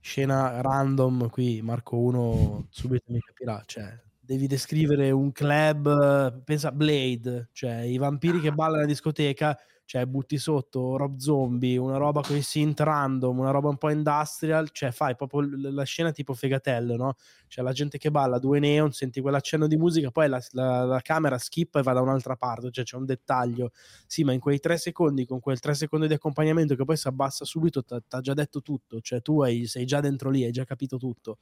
[0.00, 6.72] scena random, qui Marco 1 subito mi capirà, cioè devi descrivere un club, pensa a
[6.72, 9.56] Blade, cioè i vampiri che ballano in discoteca,
[9.88, 13.88] cioè butti sotto Rob Zombie, una roba con i synth random, una roba un po'
[13.88, 17.14] industrial, cioè fai proprio la scena tipo fegatello, no?
[17.46, 21.00] Cioè la gente che balla, due neon, senti quell'accenno di musica, poi la, la- la
[21.00, 23.70] camera skippa e va da un'altra parte, cioè c'è un dettaglio.
[24.06, 27.08] Sì, ma in quei tre secondi, con quel tre secondi di accompagnamento che poi si
[27.08, 30.50] abbassa subito, ti ha già detto tutto, cioè tu hai- sei già dentro lì, hai
[30.52, 31.38] già capito tutto.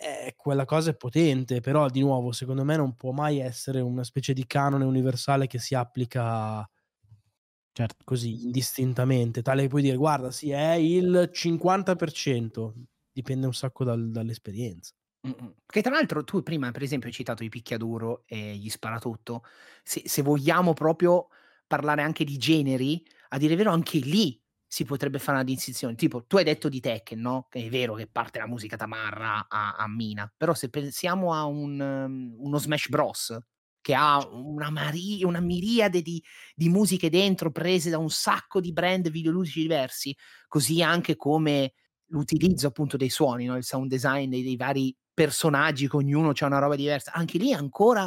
[0.00, 4.04] Eh, quella cosa è potente, però di nuovo, secondo me non può mai essere una
[4.04, 6.68] specie di canone universale che si applica
[7.78, 8.04] Certo.
[8.04, 12.74] così indistintamente, tale che puoi dire, guarda, sì, è il 50%,
[13.12, 14.94] dipende un sacco dal- dall'esperienza.
[15.24, 15.54] Mm-mm.
[15.64, 19.44] Che tra l'altro tu prima, per esempio, hai citato i picchiaduro e gli sparatutto.
[19.84, 21.28] Se, se vogliamo proprio
[21.68, 25.94] parlare anche di generi, a dire vero, anche lì si potrebbe fare una distinzione.
[25.94, 27.46] Tipo, tu hai detto di Tekken, no?
[27.48, 31.44] Che è vero che parte la musica tamarra a, a Mina, però se pensiamo a
[31.44, 33.38] un, um, uno Smash Bros.
[33.88, 36.22] Che ha una, mari- una miriade di,
[36.54, 40.14] di musiche dentro prese da un sacco di brand videoludici diversi,
[40.46, 41.72] così anche come
[42.08, 43.56] l'utilizzo appunto dei suoni, no?
[43.56, 47.12] il sound design dei, dei vari personaggi, che ognuno ha una roba diversa.
[47.14, 48.06] Anche lì ancora,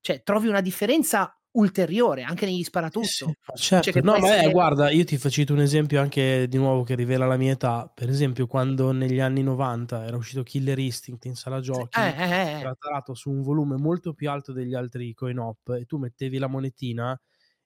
[0.00, 3.06] cioè, trovi una differenza ulteriore anche negli sparatutto.
[3.06, 3.90] Sì, sì, certo.
[3.90, 6.94] Cioè, no, ma eh, essere- guarda, io ti faccio un esempio anche di nuovo che
[6.94, 7.90] rivela la mia età.
[7.92, 12.30] Per esempio, quando negli anni 90 era uscito Killer Instinct in sala giochi, Eh, eh,
[12.30, 12.60] eh.
[12.60, 16.46] era tarato su un volume molto più alto degli altri coin-op e tu mettevi la
[16.48, 17.18] monetina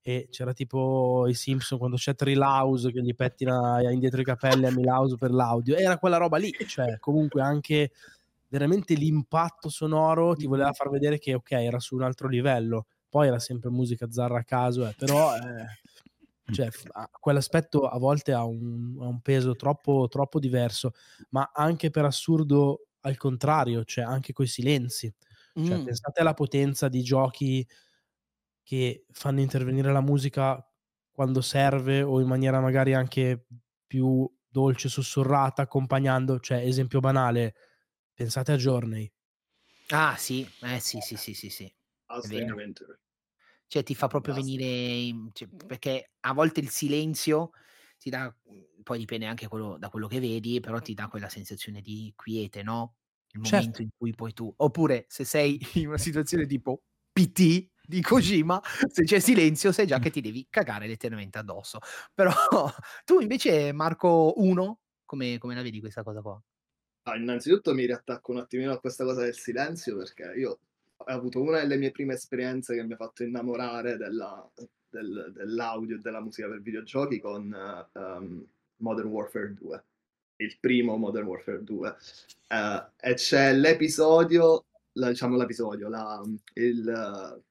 [0.04, 4.72] e c'era tipo i Simpson quando c'è Trilaus che gli pettina indietro i capelli a
[4.72, 5.76] Milhouse per l'audio.
[5.76, 7.90] Era quella roba lì, cioè comunque anche
[8.48, 12.86] veramente l'impatto sonoro ti voleva far vedere che ok, era su un altro livello.
[13.12, 15.80] Poi era sempre musica zarra a caso, eh, però eh,
[16.50, 20.92] cioè, f- ha- quell'aspetto a volte ha un, ha un peso troppo, troppo diverso,
[21.30, 25.12] ma anche per assurdo al contrario, cioè anche coi silenzi.
[25.60, 25.82] Cioè, Mm.
[25.82, 27.66] pensate alla potenza di giochi
[28.62, 30.64] che fanno intervenire la musica
[31.10, 33.46] quando serve o in maniera magari anche
[33.86, 37.54] più dolce, sussurrata, accompagnando, cioè esempio banale,
[38.14, 39.10] pensate a Journey.
[39.90, 41.72] Ah, sì, eh, sì, sì, sì, sì, sì.
[42.12, 42.52] Austin vero.
[42.54, 43.00] Adventure.
[43.66, 44.50] Cioè, ti fa proprio Basta.
[44.50, 45.30] venire.
[45.32, 47.50] cioè, perché a volte il silenzio
[47.98, 48.34] ti dà.
[48.82, 52.62] Poi dipende anche quello- da quello che vedi, però ti dà quella sensazione di quiete,
[52.62, 52.96] no?
[53.30, 53.56] Il Certo.
[53.56, 54.52] momento in cui poi tu.
[54.58, 59.98] Oppure se sei in una situazione tipo PT di Kojima, se c'è silenzio, sai già
[59.98, 61.78] che ti devi cagare letteralmente addosso.
[62.14, 62.32] Però
[63.04, 66.42] tu invece, Marco 1, come, come la vedi questa cosa qua?
[67.04, 70.58] Ah, innanzitutto mi riattacco un attimino a questa cosa del silenzio perché io
[71.06, 74.48] avuto una delle mie prime esperienze che mi ha fatto innamorare della-
[74.90, 78.44] del- dell'audio e della musica per videogiochi con eh, um,
[78.76, 79.84] Modern Warfare 2,
[80.36, 81.96] il primo Modern Warfare 2.
[82.48, 86.22] Eh, e c'è l'episodio, la- diciamo l'episodio, la-
[86.54, 87.42] il,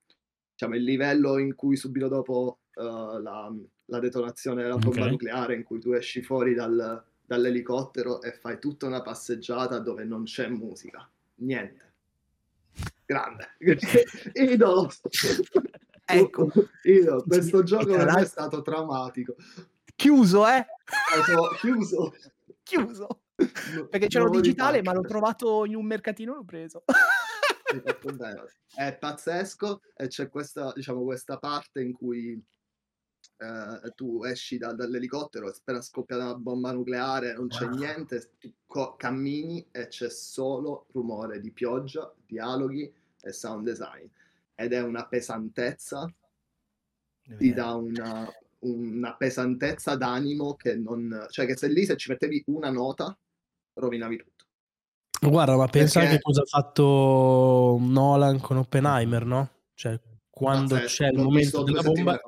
[0.51, 3.51] diciamo, il livello in cui subito dopo eh, la,
[3.85, 5.09] la detonazione della bomba Ok.
[5.11, 10.23] nucleare, in cui tu esci fuori dal- dall'elicottero e fai tutta una passeggiata dove non
[10.25, 11.90] c'è musica, niente.
[13.11, 13.49] Grande,
[14.35, 14.89] idolo.
[16.05, 16.49] Ecco.
[16.83, 17.23] Idolo.
[17.23, 19.35] questo gioco per me è stato traumatico.
[19.95, 20.65] Chiuso, eh?
[21.59, 22.13] Chiuso.
[22.63, 23.07] Chiuso.
[23.35, 26.83] Perché c'era Nuovo digitale, ma l'ho trovato in un mercatino e l'ho preso.
[28.73, 32.41] È pazzesco e c'è questa, diciamo, questa parte in cui
[33.37, 37.75] eh, tu esci da- dall'elicottero, è appena scoppiata una bomba nucleare, non c'è Wow.
[37.75, 44.05] niente, tu co- cammini e c'è solo rumore di pioggia, dialoghi e sound design.
[44.55, 46.11] Ed è una pesantezza,
[47.37, 48.29] ti dà una,
[48.59, 51.27] una pesantezza d'animo che non...
[51.29, 53.17] cioè che se lì se ci mettevi una nota
[53.73, 54.45] rovinavi tutto.
[55.21, 59.49] Guarda, ma pensa Perché- anche cosa ha fatto Nolan con Oppenheimer, no?
[59.73, 62.19] Cioè, quando Pazzesco, c'è il momento della bomba,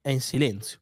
[0.00, 0.80] è in silenzio.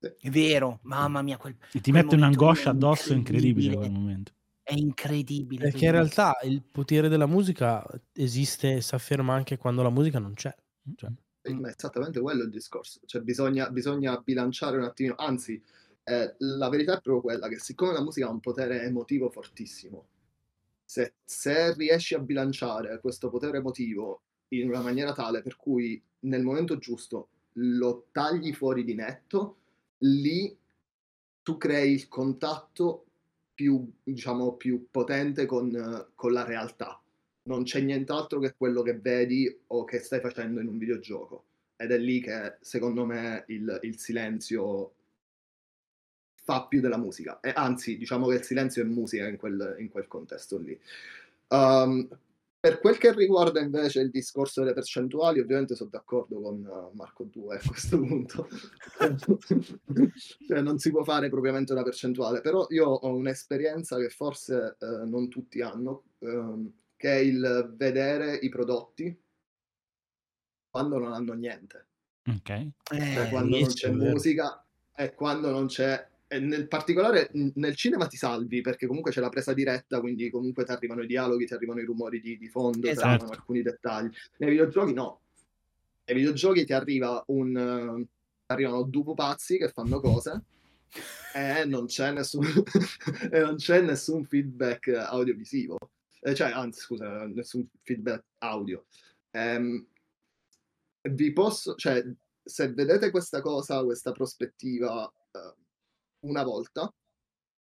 [0.00, 3.76] È vero, mamma mia, quel, E ti quel mette un'angoscia addosso incredibile incredibile.
[3.76, 4.32] quel momento.
[4.68, 5.70] È incredibile.
[5.70, 10.18] Perché in realtà il potere della musica esiste e si afferma anche quando la musica
[10.18, 10.54] non c'è.
[10.94, 11.10] Cioè,
[11.42, 13.00] Sì, ma è esattamente quello il discorso.
[13.06, 15.14] Cioè, bisogna, bisogna bilanciare un attimino.
[15.16, 15.62] Anzi,
[16.04, 20.08] eh, la verità è proprio quella che siccome la musica ha un potere emotivo fortissimo,
[20.84, 26.42] se, se riesci a bilanciare questo potere emotivo in una maniera tale per cui nel
[26.42, 29.56] momento giusto lo tagli fuori di netto,
[29.98, 30.54] lì
[31.42, 33.07] tu crei il contatto
[33.58, 37.02] più, diciamo, più potente con, con la realtà.
[37.48, 41.42] Non c'è nient'altro che quello che vedi o che stai facendo in un videogioco.
[41.74, 44.92] Ed è lì che, secondo me, il, il silenzio
[46.44, 47.40] fa più della musica.
[47.40, 50.78] E anzi, diciamo che il silenzio è musica in quel, in quel contesto lì.
[51.48, 52.08] Um,
[52.60, 57.24] per quel che riguarda invece il discorso delle percentuali, ovviamente sono d'accordo con uh, Marco
[57.24, 58.48] 2 a questo punto.
[60.46, 65.04] cioè, non si può fare propriamente una percentuale, però io ho un'esperienza che forse eh,
[65.06, 69.16] non tutti hanno, ehm, che è il vedere i prodotti
[70.68, 71.86] quando non hanno niente.
[72.26, 72.50] Ok.
[72.50, 78.18] Eh, Cioè, quando non c'è musica e quando non c'è nel particolare nel cinema ti
[78.18, 81.80] salvi perché comunque c'è la presa diretta, quindi comunque ti arrivano i dialoghi, ti arrivano
[81.80, 83.08] i rumori di, di fondo, ti Esatto.
[83.08, 84.10] arrivano alcuni dettagli.
[84.38, 85.20] Nei videogiochi no.
[86.04, 88.06] Nei videogiochi ti arriva un eh,
[88.46, 90.42] arrivano due pupazzi che fanno cose
[91.34, 92.44] e non c'è nessun
[93.30, 95.76] e non c'è nessun feedback audiovisivo.
[96.20, 98.84] Eh, cioè, anzi, scusa, nessun feedback audio.
[99.30, 99.86] Ehm,
[101.10, 102.04] vi posso, cioè,
[102.42, 105.54] se vedete questa cosa, questa prospettiva eh,
[106.20, 106.92] una volta,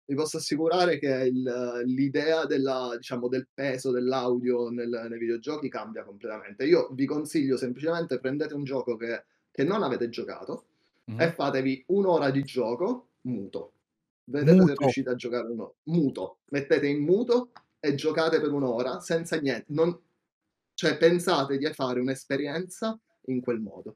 [0.05, 6.03] vi posso assicurare che il- l'idea della, diciamo, del peso dell'audio nel- nei videogiochi cambia
[6.03, 6.65] completamente.
[6.65, 10.65] Io vi consiglio semplicemente prendete un gioco che, che non avete giocato
[11.05, 11.21] Mhm.
[11.21, 13.73] e fatevi un'ora di gioco muto.
[14.25, 14.73] Vedete se Muto.
[14.79, 16.39] riuscite a giocare uno muto.
[16.49, 19.65] Mettete in muto e giocate per un'ora senza niente.
[19.69, 19.97] Non-
[20.73, 23.95] cioè, pensate di fare un'esperienza in quel modo.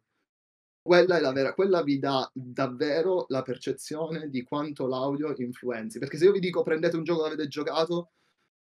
[0.85, 5.97] Quella è la vera, quella vi dà davvero la percezione di quanto l'audio influenzi.
[5.97, 8.11] Perché se io vi dico prendete un gioco che avete giocato,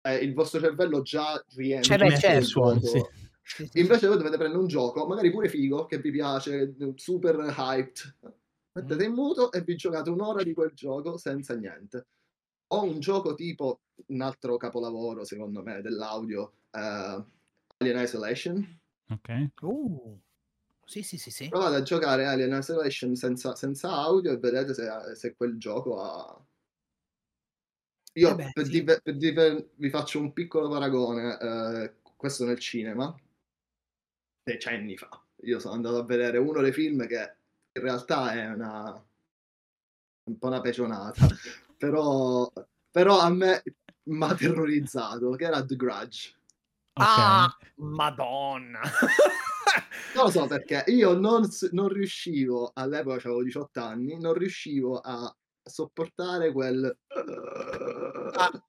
[0.01, 2.47] eh, il vostro cervello già rientra Cioè, beh, nel certo.
[2.47, 2.79] gioco.
[3.41, 3.69] Sì.
[3.73, 8.15] Invece voi dovete prendere un gioco, magari pure figo, che vi piace, super hyped.
[8.73, 12.05] Mettete in muto e vi giocate un'ora di quel gioco senza niente.
[12.67, 17.25] O un gioco tipo, un altro capolavoro secondo me dell'audio, eh,
[17.77, 18.79] Alien Isolation.
[19.09, 19.47] Ok.
[19.61, 20.21] Uh,
[20.91, 21.47] sì, sì, sì, sì.
[21.47, 26.45] Provate a giocare Alien Isolation senza, senza audio e vedete se, se quel gioco ha...
[28.15, 28.71] Io Eh beh, per, sì.
[28.71, 33.15] dive- per dive- vi faccio un piccolo paragone, eh, questo nel cinema,
[34.43, 35.09] decenni fa.
[35.43, 37.35] Io sono andato a vedere uno dei film che
[37.71, 39.01] in realtà è una
[40.23, 41.25] un po' una pecionata,
[41.77, 42.51] però,
[42.91, 43.63] però a me
[44.03, 46.35] mi ha terrorizzato, che era The Grudge.
[46.95, 47.05] Ok.
[47.07, 48.81] Ah, madonna.
[50.15, 55.33] Non lo so perché io non, non riuscivo, all'epoca avevo 18 anni, non riuscivo a
[55.63, 56.97] sopportare quel...
[58.33, 58.63] Ah,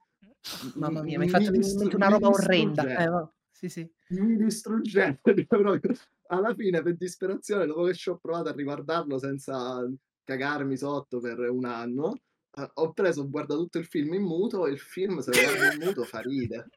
[0.75, 2.85] Mamma mia, mi hai fatto distru- una roba orrenda.
[2.85, 3.29] Eh.
[3.51, 3.89] Sì, sì.
[4.09, 5.95] mi distruggeva proprio.
[6.29, 9.89] alla fine per disperazione dopo che ci ho provato a riguardarlo senza
[10.25, 12.17] cagarmi sotto per un anno
[12.55, 15.55] eh, ho preso ho guardato tutto il film in muto e il film se lo
[15.55, 16.71] guardi in muto fa ride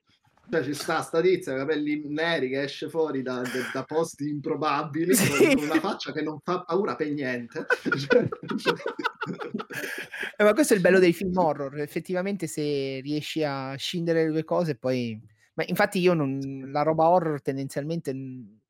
[0.50, 5.16] cioè ci sta sta tizia capelli neri che esce fuori da, da- da posti improbabili
[5.16, 5.56] con- Sì.
[5.56, 7.66] con una faccia che non fa paura per niente.
[10.38, 14.32] Eh, ma questo è il bello dei film horror, effettivamente se riesci a scindere le
[14.32, 15.20] due cose poi...
[15.56, 16.70] Ma infatti io non...
[16.72, 18.14] la roba horror tendenzialmente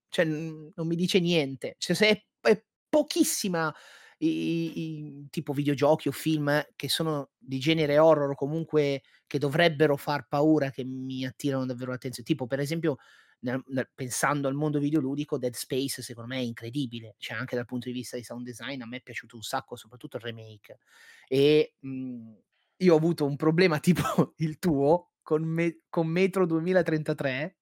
[0.09, 3.73] cioè, non mi dice niente, cioè, se è, è pochissima
[4.17, 9.97] i, i- tipo videogiochi o film che sono di genere horror o comunque che dovrebbero
[9.97, 12.97] far paura, che mi attirano davvero l'attenzione, tipo per esempio
[13.39, 17.65] nel- nel- pensando al mondo videoludico, Dead Space secondo me è incredibile, cioè anche dal
[17.65, 20.79] punto di vista di sound design a me è piaciuto un sacco, soprattutto il remake.
[21.27, 22.33] E mh,
[22.77, 27.57] io ho avuto un problema tipo il tuo con, Me- con Metro 2033,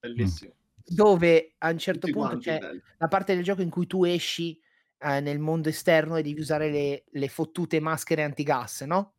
[0.00, 0.54] bellissimo
[0.84, 2.82] dove a un certo Tutti punto c'è belli.
[2.98, 4.58] la parte del gioco in cui tu esci
[5.00, 9.14] eh, nel mondo esterno e devi usare le, le fottute maschere antigas, no?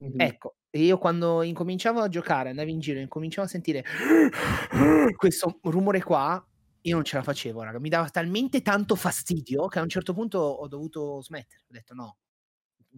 [0.00, 0.20] Mhm.
[0.20, 3.84] Ecco, io quando incominciavo a giocare, andavo in giro e incominciavo a sentire
[5.16, 6.44] questo rumore qua,
[6.82, 7.78] io non ce la facevo, raga.
[7.80, 11.62] Mi dava talmente tanto fastidio che a un certo punto ho dovuto smettere.
[11.68, 12.18] Ho detto no,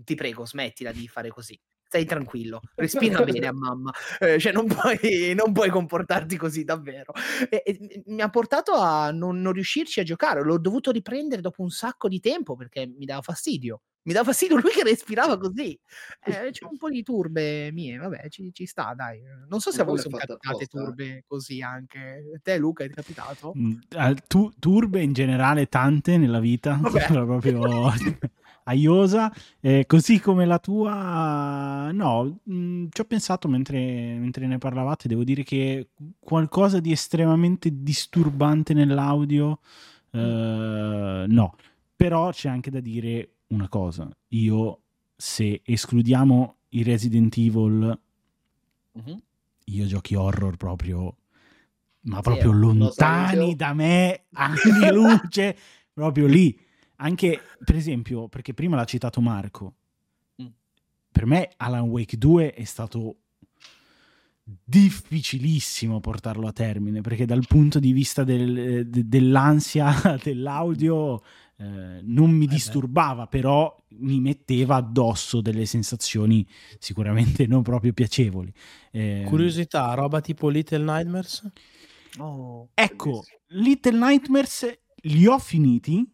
[0.05, 1.59] ti prego, smettila di fare così.
[1.95, 4.99] Stai tranquillo, respira bene a mamma, eh, cioè non puoi,
[5.35, 7.13] non puoi, comportarti così davvero.
[7.49, 11.63] E, e, mi ha portato a non, non, riuscirci a giocare, l'ho dovuto riprendere dopo
[11.63, 13.83] un sacco di tempo perché mi dava fastidio.
[14.07, 15.79] Mi dava fastidio lui che respirava così.
[16.27, 19.23] Eh, c'è un po' di turbe mie, vabbè, ci, ci sta, dai.
[19.49, 22.39] Non so se a voi sono capitate turbe così anche.
[22.43, 23.55] Te, Luca, è capitato?
[23.57, 23.79] Mm,
[24.27, 26.79] tu, turbe in generale, tante nella vita.
[26.79, 27.07] Vabbè.
[28.65, 34.47] proprio aiosa, eh, così come la tua, no, mh, mm, ci ho pensato mentre, mentre,
[34.47, 39.61] ne parlavate, devo dire che qualcosa di estremamente disturbante nell'audio,
[40.11, 41.57] eh, no,
[41.97, 44.81] però c'è anche da dire una cosa, io
[45.17, 47.99] se escludiamo i Resident Evil,
[48.93, 49.23] uh-huh.
[49.65, 51.17] io giochi horror proprio,
[52.07, 54.57] ma proprio sì, lontani da me, anni
[54.93, 55.57] luce,
[55.93, 56.64] proprio lì
[56.97, 59.75] anche, per esempio, perché prima l'ha citato Marco,
[60.43, 60.47] mm.
[61.11, 63.19] per me Alan Wake 2 è stato
[64.45, 69.91] difficilissimo portarlo a termine perché dal punto di vista del, de, dell'ansia
[70.23, 71.23] dell'audio
[71.57, 76.47] eh, non mi eh disturbava però mi metteva addosso delle sensazioni
[76.79, 78.53] sicuramente non proprio piacevoli.
[78.91, 81.51] Eh, curiosità roba tipo Little Nightmares?
[82.19, 86.07] Oh, ecco Little Nightmares li ho finiti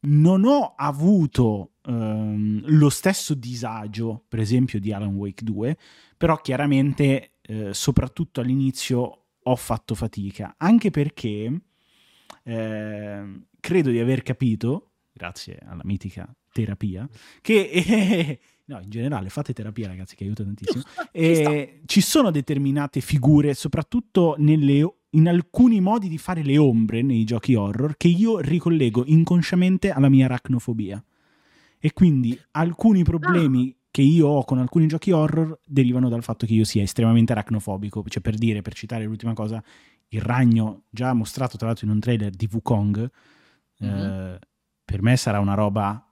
[0.00, 5.76] non ho avuto ehm, lo stesso disagio, per esempio, di Alan Wake 2,
[6.16, 11.60] però chiaramente, eh, soprattutto all'inizio, ho fatto fatica, anche perché
[12.44, 17.08] eh, credo di aver capito, grazie alla mitica terapia,
[17.40, 17.68] che...
[17.70, 20.82] Eh, no, in generale fate terapia ragazzi che aiuta tantissimo.
[21.10, 27.24] e ci sono determinate figure, soprattutto nelle in alcuni modi di fare le ombre nei
[27.24, 31.02] giochi horror che io ricollego inconsciamente alla mia aracnofobia.
[31.78, 33.86] E quindi alcuni problemi ah.
[33.90, 38.04] che io ho con alcuni giochi horror derivano dal fatto che io sia estremamente aracnofobico.
[38.06, 39.62] Cioè, per dire, per citare l'ultima cosa,
[40.08, 43.10] il ragno già mostrato tra l'altro in un trailer di Wukong,
[43.84, 43.94] mm-hmm.
[43.94, 44.38] eh,
[44.84, 46.04] per me sarà una roba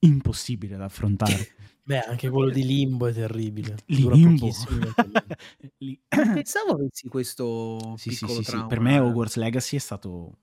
[0.00, 1.48] impossibile da affrontare.
[1.84, 3.76] Beh, anche quello di Limbo è terribile.
[3.86, 4.48] Limbo.
[6.08, 10.38] Pensavo avessi questo sì, sì, sì, sì, Per me Hogwarts Legacy è stato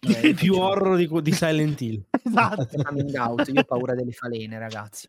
[0.00, 2.04] eh, più horror di, di Silent Hill.
[2.24, 2.82] esatto.
[3.16, 3.48] Out.
[3.48, 5.08] Io ho paura delle falene, ragazzi.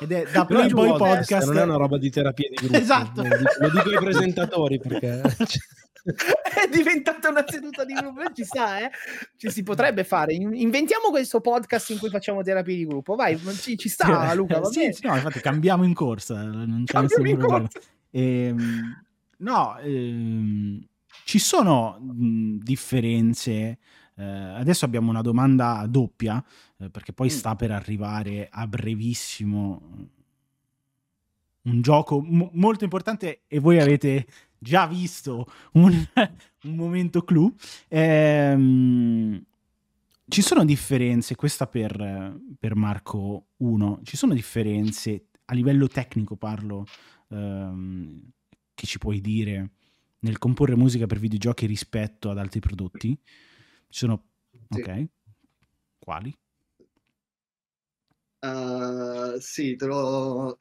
[0.00, 2.76] Ed è da poi podcast non è una roba di terapia di gruppo.
[2.76, 3.22] Esatto.
[3.22, 5.22] Lo dico, lo dico ai presentatori perché
[6.04, 8.20] è diventata una seduta di gruppo.
[8.32, 8.90] Ci sta, eh?
[9.36, 10.34] Ci si potrebbe fare.
[10.34, 13.14] Inventiamo questo podcast in cui facciamo terapia di gruppo.
[13.14, 14.60] Vai, ci, ci sta, Luca.
[14.60, 16.42] Va sì, sì, no, infatti cambiamo in corsa.
[16.42, 17.68] Non c'è nessun problema.
[18.10, 19.04] Ehm,
[19.38, 20.86] no, ehm,
[21.24, 23.78] ci sono mh, differenze.
[24.16, 26.42] Eh, adesso abbiamo una domanda doppia,
[26.78, 27.30] eh, perché poi mm.
[27.30, 30.10] sta per arrivare a brevissimo
[31.64, 34.26] un gioco m- molto importante e voi avete
[34.64, 35.92] già visto un,
[36.64, 37.54] un momento clou.
[37.88, 39.44] Ehm,
[40.26, 46.86] ci sono differenze, questa per, per, Marco 1, ci sono differenze a livello tecnico parlo
[47.28, 48.22] ehm,
[48.72, 49.72] che ci puoi dire
[50.20, 53.14] nel comporre musica per videogiochi rispetto ad altri prodotti?
[53.14, 54.24] Ci sono...
[54.70, 54.80] Sì.
[54.80, 55.04] Ok.
[55.98, 56.34] Quali?
[58.40, 60.56] Uh, sì, te lo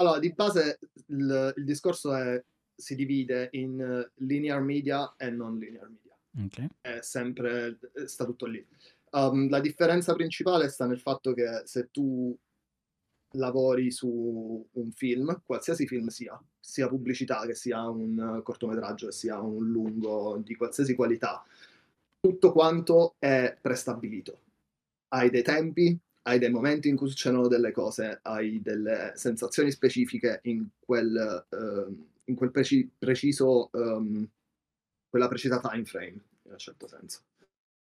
[0.00, 2.42] allora, di base il, il discorso è,
[2.74, 6.16] si divide in linear media e non linear media.
[6.46, 6.68] Okay.
[6.80, 8.64] È sempre, sta tutto lì.
[9.12, 12.36] Um, la differenza principale sta nel fatto che se tu
[13.34, 19.40] lavori su un film, qualsiasi film sia, sia pubblicità, che sia un cortometraggio, che sia
[19.40, 21.44] un lungo di qualsiasi qualità,
[22.18, 24.40] tutto quanto è prestabilito.
[25.08, 30.40] Hai dei tempi, hai dei momenti in cui succedono delle cose, hai delle sensazioni specifiche
[30.44, 34.28] in quel, uh, in quel preci- preciso, um,
[35.08, 37.22] quella precisa time frame, in un certo senso.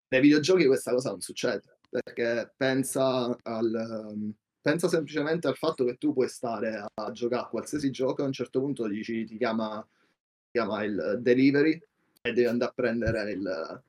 [0.09, 5.97] Nei videogiochi questa cosa non succede, perché pensa, al, um, pensa semplicemente al fatto che
[5.97, 9.37] tu puoi stare a, giocare a qualsiasi gioco e a un certo punto dici, ti
[9.39, 11.83] chiama, ti chiama il delivery
[12.21, 13.83] e devi andare a prendere il,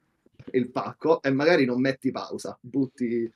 [0.53, 3.31] il pacco e magari non metti pausa, butti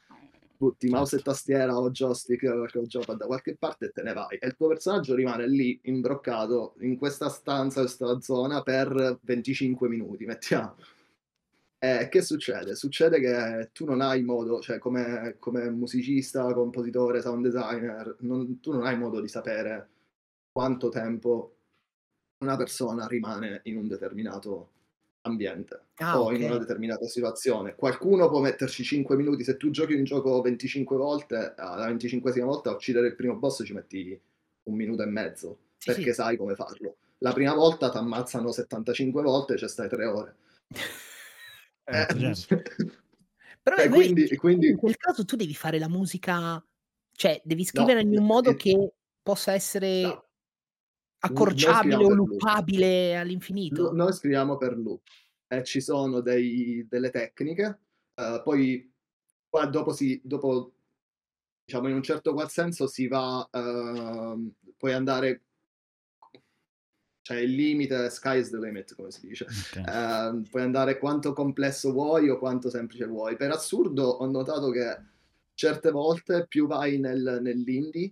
[0.64, 4.38] butti mouse e tastiera o joystick o joypad da qualche parte e te ne vai.
[4.38, 10.26] E il tuo personaggio rimane lì imbroccato in questa stanza, questa zona per 25 minuti,
[10.26, 10.76] mettiamo.
[11.78, 12.76] E che succede?
[12.76, 18.72] Succede che tu non hai modo, cioè come, come musicista, compositore, sound designer, non, tu
[18.72, 19.90] non hai modo di sapere
[20.50, 21.58] quanto tempo
[22.38, 24.73] una persona rimane in un determinato
[25.24, 26.44] ambiente Ah, o in ok.
[26.44, 27.76] una determinata situazione.
[27.76, 32.70] Qualcuno può metterci 5 minuti, se tu giochi un gioco 25 volte, alla 25esima volta
[32.72, 34.20] a uccidere il primo boss ci metti
[34.64, 36.14] un minuto e mezzo, Sì, perché sì.
[36.14, 36.98] sai come farlo.
[37.20, 40.36] La prima volta ti ammazzano 75 volte e ci stai 3 ore.
[41.86, 42.72] Eh, Eh, certo.
[43.64, 46.64] Però e poi, quindi, quindi in quel caso tu devi fare la musica,
[47.12, 50.26] cioè devi scrivere in un no, modo eh, che possa essere no,
[51.26, 52.30] accorciabile o loop.
[52.30, 53.94] loopabile Lu- all'infinito.
[53.94, 55.02] Noi scriviamo per loop
[55.48, 57.80] e ci sono dei- delle tecniche,
[58.16, 58.92] eh, poi
[59.50, 60.74] qua dopo, si, dopo,
[61.64, 65.44] diciamo, in un certo qual senso si va, ehm, puoi andare,
[67.22, 69.46] cioè il limite, sky is the limit, come si dice.
[69.46, 69.88] Ok.
[69.88, 73.38] Ehm, puoi andare quanto complesso vuoi o quanto semplice vuoi.
[73.38, 75.02] Per assurdo ho notato che
[75.54, 78.12] certe volte più vai nel- nell'indie.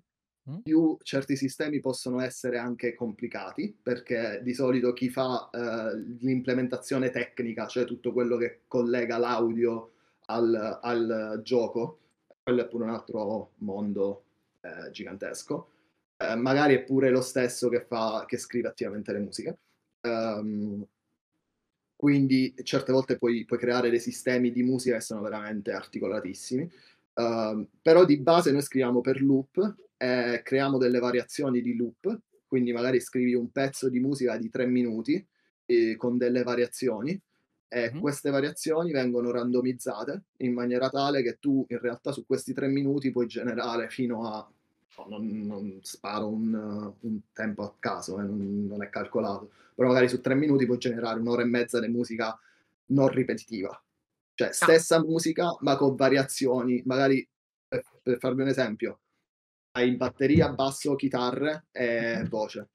[0.63, 7.67] Più certi sistemi possono essere anche complicati, perché di solito chi fa eh, l'implementazione tecnica,
[7.67, 9.91] cioè tutto quello che collega l'audio
[10.27, 11.99] al, al gioco,
[12.43, 14.23] quello è pure un altro mondo
[14.61, 15.69] eh, gigantesco.
[16.17, 19.57] Eh, magari è pure lo stesso che, fa, che scrive attivamente le musiche.
[20.01, 20.85] Ehm,
[21.95, 26.69] quindi certe volte puoi, puoi creare dei sistemi di musica che sono veramente articolatissimi.
[27.15, 32.71] Ehm, però di base noi scriviamo per loop e creiamo delle variazioni di loop, quindi
[32.73, 35.23] magari scrivi un pezzo di musica di tre minuti
[35.65, 37.19] eh, con delle variazioni
[37.67, 37.99] e Mhm.
[37.99, 43.11] queste variazioni vengono randomizzate in maniera tale che tu in realtà su questi tre minuti
[43.11, 44.49] puoi generare fino a
[44.97, 49.87] no, non, non sparo un, un tempo a caso, eh, non, non è calcolato, però
[49.89, 52.37] magari su tre minuti puoi generare un'ora e mezza di musica
[52.87, 53.81] non ripetitiva,
[54.33, 57.25] cioè stessa musica ma con variazioni, magari
[57.67, 58.99] per, per farvi un esempio,
[59.73, 62.69] hai batteria, basso, chitarre e voce.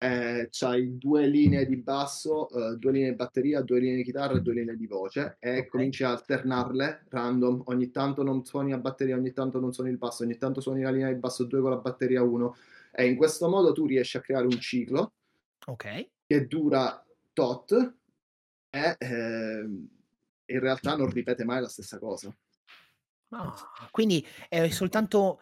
[0.00, 4.36] Eh, c'hai due linee di basso, eh, due linee di batteria, due linee di chitarra
[4.36, 5.68] e due linee di voce e Ok.
[5.68, 7.62] cominci a alternarle random.
[7.66, 10.82] Ogni tanto non suoni la batteria, ogni tanto non suoni il basso, ogni tanto suoni
[10.82, 12.54] la linea di basso 2 con la batteria 1
[12.92, 15.14] e in questo modo tu riesci a creare un ciclo
[15.66, 15.84] Ok.
[16.26, 17.72] che dura tot
[18.70, 19.88] e ehm,
[20.46, 22.34] in realtà non ripete mai la stessa cosa.
[23.30, 23.54] Ah,
[23.90, 25.40] quindi è soltanto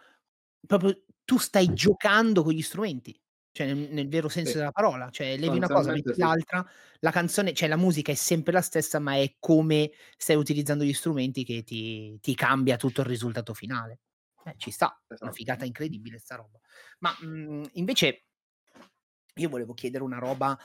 [0.66, 3.18] proprio tu stai giocando con gli strumenti,
[3.52, 4.58] cioè nel, nel vero senso Sì.
[4.58, 6.20] della parola, cioè levi una cosa, metti sì.
[6.20, 6.64] l'altra,
[7.00, 10.92] la canzone, cioè la musica è sempre la stessa, ma è come stai utilizzando gli
[10.92, 14.00] strumenti che ti, ti cambia tutto il risultato finale.
[14.44, 15.32] Eh, ci sta, una Esatto.
[15.32, 16.60] figata incredibile sta roba.
[17.00, 18.26] Ma mh, invece
[19.34, 20.58] io volevo chiedere una roba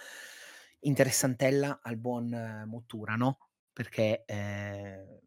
[0.81, 3.37] interessantella al buon eh, Mottura, no?
[3.73, 5.19] Perché eh,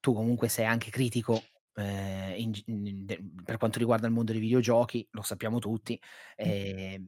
[0.00, 1.42] tu comunque sei anche critico
[1.74, 6.00] eh, in in- de- per quanto riguarda il mondo dei videogiochi, lo sappiamo tutti.
[6.36, 7.02] eh,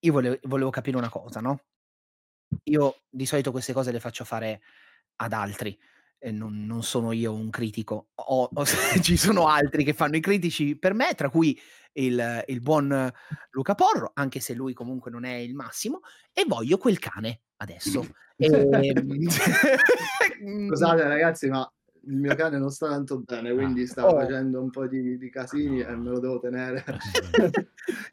[0.00, 1.60] io volevo, volevo capire una cosa, no?
[2.64, 4.60] Io di solito queste cose le faccio fare
[5.16, 5.78] ad altri.
[6.18, 8.64] e non, non sono io un critico, Ho- ho-
[9.02, 11.58] ci sono altri che fanno i critici per me, tra cui
[11.92, 13.12] il, il buon
[13.50, 16.00] Luca Porro, anche se lui comunque non è il massimo,
[16.32, 18.06] e voglio quel cane adesso.
[18.38, 19.16] Ehm,
[20.68, 21.70] Scusate ragazzi, ma
[22.06, 24.18] il mio cane non sta tanto bene, quindi sta Oh.
[24.18, 26.84] facendo un po' di, di casini e me lo devo tenere.
[26.86, 27.50] Eh,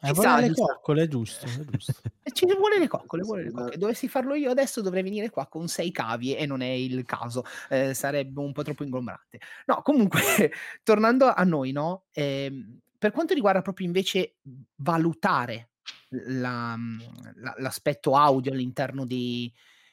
[0.08, 1.92] Ci vuole le coccole, è giusto, è giusto.
[2.26, 3.76] E Ci vuole le coccole, vuole le coccole.
[3.76, 7.44] Dovessi farlo io adesso dovrei venire qua con sei cavi e non è il caso,
[7.68, 9.38] eh, sarebbe un po' troppo ingombrante.
[9.66, 10.20] No, comunque,
[10.82, 12.06] tornando a noi, no?
[12.12, 14.36] Ehm, per quanto riguarda proprio invece
[14.76, 15.70] valutare
[16.08, 16.76] la-
[17.36, 19.52] la- l'aspetto audio all'interno di,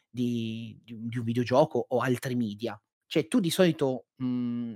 [0.10, 2.80] di- di un videogioco o altri media,
[3.12, 4.74] cioè tu di solito mh,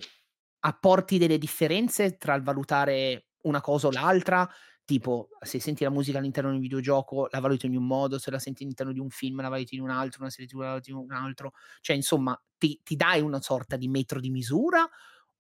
[0.60, 4.50] apporti delle differenze tra il valutare una cosa o l'altra,
[4.84, 8.32] tipo se senti la musica all'interno di un videogioco la valuti in un modo, se
[8.32, 10.68] la senti all'interno di un film la valuti in un altro, una serie TV la
[10.72, 14.86] valuti in un altro, cioè insomma ti, ti dai una sorta di metro di misura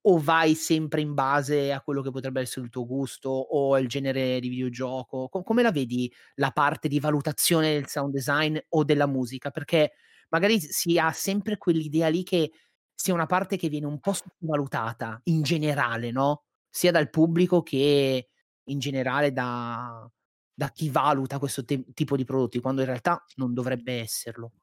[0.07, 3.87] o vai sempre in base a quello che potrebbe essere il tuo gusto o il
[3.87, 5.27] genere di videogioco?
[5.29, 9.49] Co- come la vedi la parte di valutazione del sound design o della musica?
[9.49, 9.93] Perché
[10.29, 12.51] magari si ha sempre quell'idea lì che
[12.95, 16.45] sia una parte che viene un po' sottovalutata in generale, no?
[16.69, 18.29] Sia dal pubblico che
[18.63, 20.09] in generale da,
[20.53, 24.53] da chi valuta questo te- tipo di prodotti, quando in realtà non dovrebbe esserlo.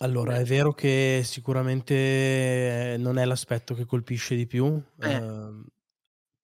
[0.00, 1.94] Allora, è vero che sicuramente
[2.92, 4.80] eh, non è l'aspetto che colpisce di più.
[5.00, 5.10] Eh.
[5.12, 5.64] ehm,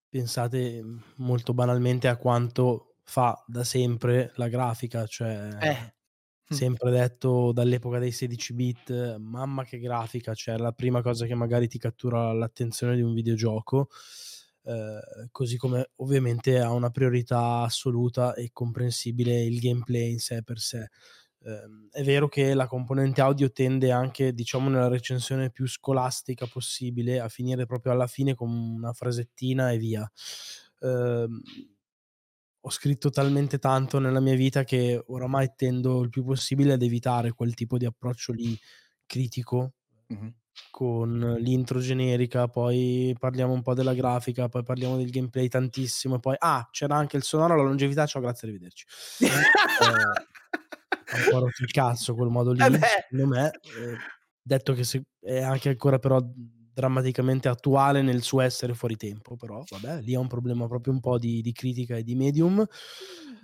[0.08, 0.82] pensate
[1.16, 5.94] molto banalmente a quanto fa da sempre la grafica, cioè Eh.
[6.46, 11.66] Sempre detto dall'epoca dei 16 bit, mamma che grafica, cioè la prima cosa che magari
[11.68, 13.88] ti cattura l'attenzione di un videogioco,
[14.64, 20.58] eh, così come ovviamente ha una priorità assoluta e comprensibile il gameplay in sé per
[20.60, 20.88] sé.
[21.44, 27.20] Ehm, è vero che la componente audio tende anche, diciamo, nella recensione più scolastica possibile
[27.20, 30.10] a finire proprio alla fine con una frasettina e via.
[30.80, 31.40] Ehm,
[32.66, 37.32] ho scritto talmente tanto nella mia vita che oramai tendo il più possibile ad evitare
[37.32, 38.58] quel tipo di approccio lì
[39.06, 39.74] critico.
[40.06, 40.34] Mhm.
[40.70, 46.36] Con l'intro generica, poi parliamo un po' della grafica, poi parliamo del gameplay tantissimo, poi
[46.38, 48.86] ah, c'era anche il sonoro, la longevità, ciao, grazie, arrivederci.
[49.20, 49.26] Eh,
[51.30, 53.50] rotto il cazzo quel modo lì, Eh secondo me.
[53.50, 53.96] eh,
[54.42, 56.20] detto che se- è anche ancora però
[56.74, 61.00] drammaticamente attuale nel suo essere fuori tempo, però vabbè, lì è un problema proprio un
[61.00, 62.66] po' di, di critica e di medium.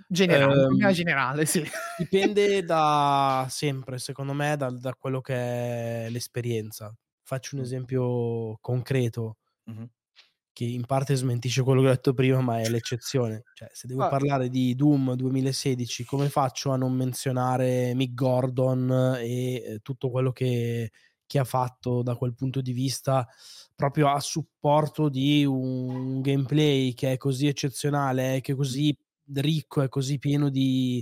[0.07, 1.63] Generale, problema generale, sì.
[1.95, 6.93] Dipende da sempre, secondo me, da, da quello che è l'esperienza.
[7.23, 9.89] Faccio un esempio concreto Mhm.
[10.53, 13.45] che in parte smentisce quello che ho detto prima, ma è l'eccezione.
[13.53, 14.09] Cioè, se devo Ah.
[14.09, 20.31] parlare di Doom 2016, come faccio a non menzionare Mick Gordon e eh, tutto quello
[20.33, 20.91] che,
[21.31, 23.25] che ha fatto da quel punto di vista,
[23.73, 28.93] proprio a supporto di un gameplay che è così eccezionale, che è così
[29.35, 31.01] ricco, è così pieno di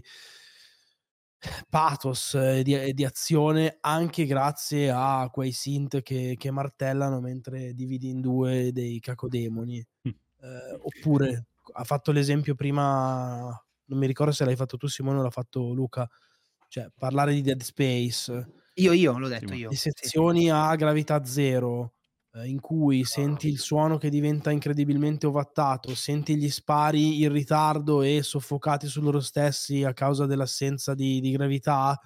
[1.67, 7.73] pathos e di, e di azione anche grazie a quei synth che, che martellano mentre
[7.73, 10.11] dividi in due dei cacodemoni Mm.
[10.41, 13.49] Eh, oppure ha fatto l'esempio prima
[13.85, 16.07] non mi ricordo se l'hai fatto tu Simone o l'ha fatto Luca
[16.69, 19.71] cioè parlare di Dead Space Io, io, l'ho detto io.
[19.71, 20.11] di Sì, sì.
[20.15, 21.93] sezioni a gravità zero
[22.33, 28.01] eh, in cui senti il suono che diventa incredibilmente ovattato, senti gli spari in ritardo
[28.01, 31.99] e soffocati su loro stessi a causa dell'assenza di, di gravità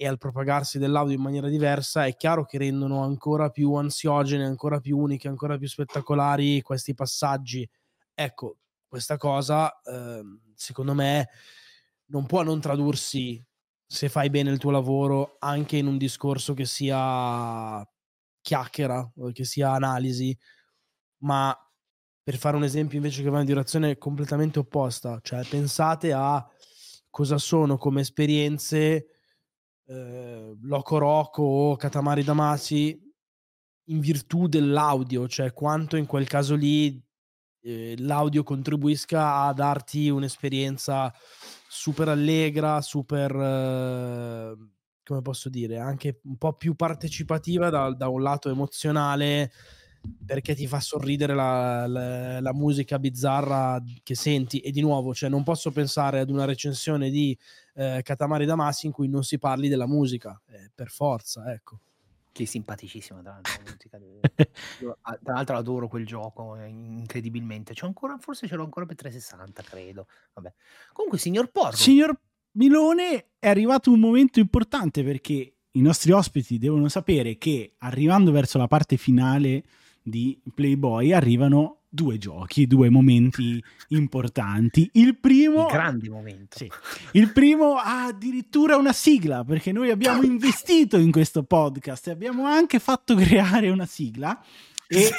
[0.00, 4.78] e al propagarsi dell'audio in maniera diversa, è chiaro che rendono ancora più ansiogene, ancora
[4.78, 7.68] più uniche, ancora più spettacolari questi passaggi.
[8.14, 11.28] Ecco, questa cosa, ehm, secondo me,
[12.06, 13.44] non può non tradursi
[13.90, 17.82] se fai bene il tuo lavoro anche in un discorso che sia
[18.42, 20.36] chiacchiera, che sia analisi,
[21.22, 21.56] ma
[22.22, 26.46] per fare un esempio invece che va in direzione completamente opposta, cioè pensate a
[27.08, 29.06] cosa sono come esperienze
[29.86, 33.00] eh, Loco Roco o Katamari Damacy
[33.84, 37.02] in virtù dell'audio, cioè quanto in quel caso lì
[37.62, 41.10] eh, l'audio contribuisca a darti un'esperienza
[41.78, 44.56] super allegra, super, eh,
[45.04, 49.52] come posso dire, anche un po' più partecipativa da, da un lato emozionale
[50.24, 54.58] perché ti fa sorridere la, la- la musica bizzarra che senti.
[54.58, 57.36] E di nuovo cioè non posso pensare ad una recensione di
[57.74, 61.80] eh, Katamari Damacy in cui non si parli della musica eh, per forza ecco
[62.32, 63.52] Che è simpaticissima, tra l'altro.
[63.64, 64.20] la musica di-
[64.80, 67.74] Io, tra l'altro adoro quel gioco eh, incredibilmente.
[67.74, 70.06] C'ho ancora, forse ce l'ho ancora per 360, credo.
[70.34, 70.52] Vabbè.
[70.92, 72.18] Comunque, signor Porro, Signor
[72.52, 78.58] Milone, è arrivato un momento importante perché i nostri ospiti devono sapere che arrivando verso
[78.58, 79.64] la parte finale
[80.02, 84.90] di Playboy arrivano due giochi, due momenti importanti.
[84.94, 86.58] Il primo, il grande momento.
[86.58, 86.70] Sì.
[87.12, 92.44] il primo ha addirittura una sigla perché noi abbiamo investito in questo podcast e abbiamo
[92.44, 94.42] anche fatto creare una sigla
[94.86, 95.10] e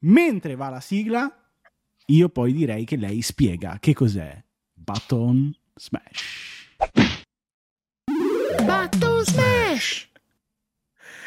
[0.00, 1.30] mentre va la sigla
[2.06, 6.68] io poi direi che lei spiega che cos'è Button Smash.
[8.64, 10.08] Button Smash!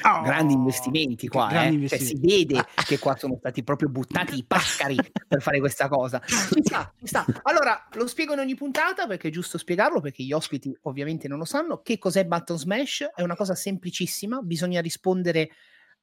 [0.03, 1.87] Oh, grandi investimenti qua, grandi eh.
[1.89, 2.53] Cioè, si investimenti.
[2.53, 4.97] vede che qua sono stati proprio buttati i pascari
[5.27, 6.21] per fare questa cosa.
[6.25, 7.25] Ci sta, ci sta.
[7.43, 11.37] Allora, lo spiego in ogni puntata perché è giusto spiegarlo, perché gli ospiti ovviamente non
[11.37, 11.81] lo sanno.
[11.81, 13.09] Che cos'è Button Smash?
[13.13, 15.49] È una cosa semplicissima, bisogna rispondere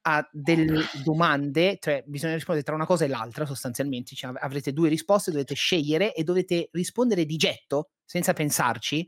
[0.01, 4.71] a delle domande, cioè bisogna rispondere tra una cosa e l'altra sostanzialmente, cioè, av- avrete
[4.71, 9.07] due risposte, dovete scegliere e dovete rispondere di getto, senza pensarci,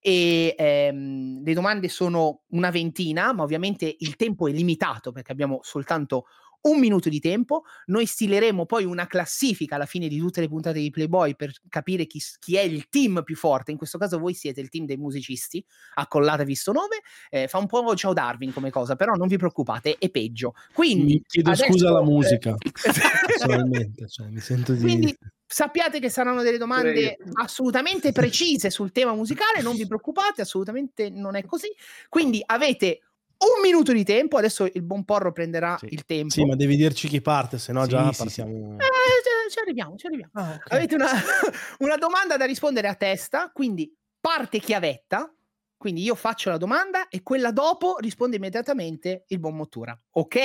[0.00, 5.58] e ehm, le domande sono una ventina, ma ovviamente il tempo è limitato perché abbiamo
[5.62, 6.26] soltanto
[6.66, 7.64] un minuto di tempo.
[7.86, 12.06] Noi stileremo poi una classifica alla fine di tutte le puntate di Playboy per capire
[12.06, 13.70] chi, chi è il team più forte.
[13.70, 15.64] In questo caso voi siete il team dei musicisti,
[15.94, 16.96] accollatevi sto nome.
[17.30, 20.54] Eh, fa un po' ciao Darwin come cosa, però non vi preoccupate, è peggio.
[20.72, 22.54] Quindi mi chiedo adesso, scusa alla eh, musica
[23.26, 27.40] personalmente cioè, mi sento di Quindi sappiate che saranno delle domande Prego.
[27.40, 31.68] assolutamente precise sul tema musicale, non vi preoccupate, assolutamente non è così.
[32.08, 33.00] Quindi avete
[33.38, 35.86] un minuto di tempo, adesso il buon porro prenderà Sì.
[35.90, 36.30] il tempo.
[36.32, 39.96] sì ma devi dirci chi parte se no Sì, già sì, partiamo Eh, ci- arriviamo,
[39.96, 40.30] ci arriviamo.
[40.34, 40.72] Ah, ok.
[40.72, 41.06] Avete una,
[41.80, 45.30] una domanda da rispondere a testa, quindi parte chiavetta.
[45.78, 49.96] Quindi io faccio la domanda e quella dopo risponde immediatamente il buon Mottura.
[50.12, 50.38] Ok?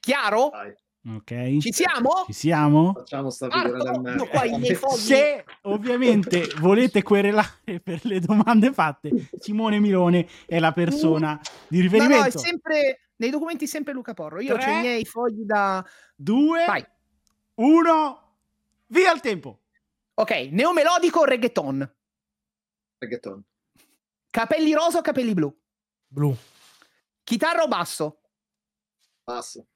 [0.00, 0.48] Chiaro?
[0.50, 0.74] Vai.
[1.08, 1.58] Ok.
[1.58, 2.24] Ci siamo?
[2.26, 2.92] Ci siamo?
[2.94, 4.98] Facciamo sta figura i miei fogli.
[4.98, 11.82] Se ovviamente volete querelare per le domande fatte, Simone Milone è la persona di No,
[11.84, 12.16] riferimento.
[12.22, 14.40] no, è sempre nei documenti sempre Luca Porro.
[14.40, 14.64] Io Tre.
[14.72, 15.84] ho i miei fogli da
[16.16, 16.84] Due, Vai.
[17.56, 18.38] uno,
[18.88, 19.60] via il tempo.
[20.14, 21.94] Ok, neomelodico o reggaeton?
[22.98, 23.42] Reggaeton.
[24.30, 25.56] Capelli rosa o capelli blu?
[26.08, 26.36] Blu.
[27.22, 28.20] Chitarra o basso?
[29.22, 29.66] Basso.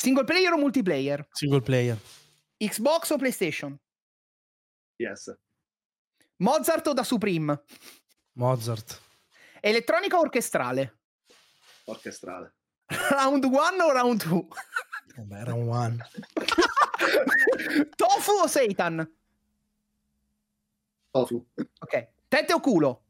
[0.00, 1.26] Single player o multiplayer?
[1.34, 1.98] Single player.
[2.60, 3.78] Xbox o PlayStation?
[5.00, 5.30] Yes.
[6.38, 7.58] Mozart o da Supreme?
[8.34, 9.00] Mozart.
[9.60, 10.92] Elettronica o orchestrale?
[11.86, 12.52] Orchestrale.
[13.10, 14.48] Round 1 o round 2?
[15.16, 15.96] Vabbè, era un one.
[17.96, 19.10] Tofu o Satan?
[21.10, 21.44] Tofu.
[21.80, 22.08] Ok.
[22.28, 23.02] Tette o culo?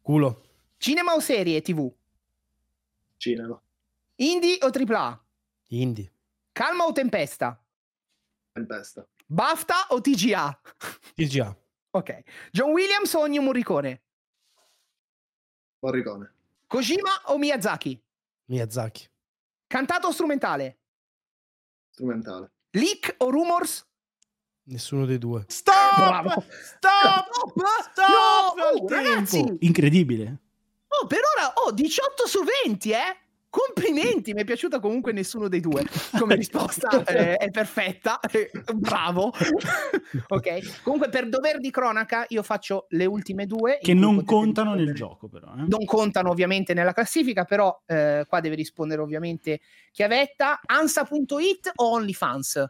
[0.00, 0.42] Culo.
[0.78, 1.94] Cinema o serie TV?
[3.18, 3.62] Cinema.
[4.16, 5.25] Indie o AAA?
[5.70, 6.10] Indie.
[6.52, 7.58] Calma o tempesta?
[8.52, 9.06] Tempesta.
[9.26, 10.58] BAFTA o TGA?
[11.14, 11.56] TGA.
[11.90, 12.22] Ok.
[12.52, 14.02] John Williams o Ennio Morricone?
[15.82, 16.30] Morricone.
[16.68, 18.02] Kojima o Miyazaki?
[18.48, 19.08] Miyazaki.
[19.68, 20.78] Cantato o strumentale?
[21.90, 22.50] Strumentale.
[22.72, 23.84] Leak o rumors?
[24.68, 25.44] Nessuno dei due.
[25.48, 25.96] Stop!
[25.96, 26.28] Bravo.
[26.50, 27.28] Stop!
[27.32, 27.52] Stop!
[27.92, 28.56] Stop!
[28.56, 28.64] No!
[28.64, 28.94] al Oh, tempo.
[28.94, 29.56] ragazzi!
[29.60, 30.40] Incredibile.
[30.88, 33.16] Oh, per ora, oh, 18 su 20, eh?
[33.56, 35.82] Complimenti, mi è piaciuta comunque nessuno dei due
[36.18, 39.32] come risposta, eh, è perfetta, eh, bravo.
[40.28, 43.78] ok, comunque per dover di cronaca io faccio le ultime due.
[43.80, 45.54] Che non contano nel gioco, però.
[45.54, 45.64] eh.
[45.68, 50.60] Non contano ovviamente nella classifica, però eh, qua deve rispondere ovviamente Chiavetta.
[50.66, 52.62] Ansa.it o OnlyFans?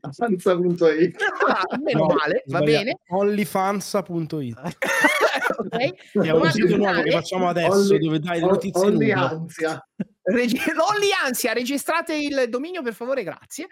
[0.00, 1.16] Avanza.it.
[1.46, 2.98] Ah, meno No, male, va bene.
[3.08, 4.58] Onlyfans.it.
[5.58, 6.22] ok.
[6.24, 9.86] È un sito nuovo che facciamo adesso Only- dove dai le notizie Only ansia.
[10.26, 13.68] Regi- Lolli ansia, registrate il dominio per favore, grazie.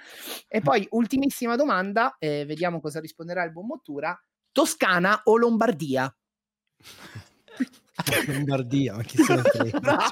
[0.47, 4.15] E poi, ultimissima domanda, eh, vediamo cosa risponderà il buon Mottura.
[4.53, 6.15] Toscana o Lombardia?
[8.27, 9.79] Lombardia, ma chi se ne frega.
[9.81, 10.11] Bravo.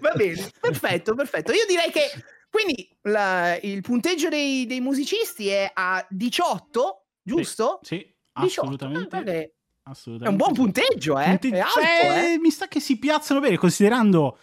[0.00, 1.52] Va bene, perfetto, perfetto.
[1.52, 2.10] Io direi che
[2.50, 7.80] quindi la- il punteggio dei, dei musicisti è a 18, giusto?
[7.82, 7.96] Sì,
[8.32, 9.16] 18, assolutamente.
[9.16, 9.52] eh, vabbè, È
[9.84, 10.30] assolutamente.
[10.30, 11.38] un buon punteggio, eh?
[11.38, 12.38] Punte- alto, cioè, eh?
[12.38, 14.38] Mi sa che si piazzano bene, considerando,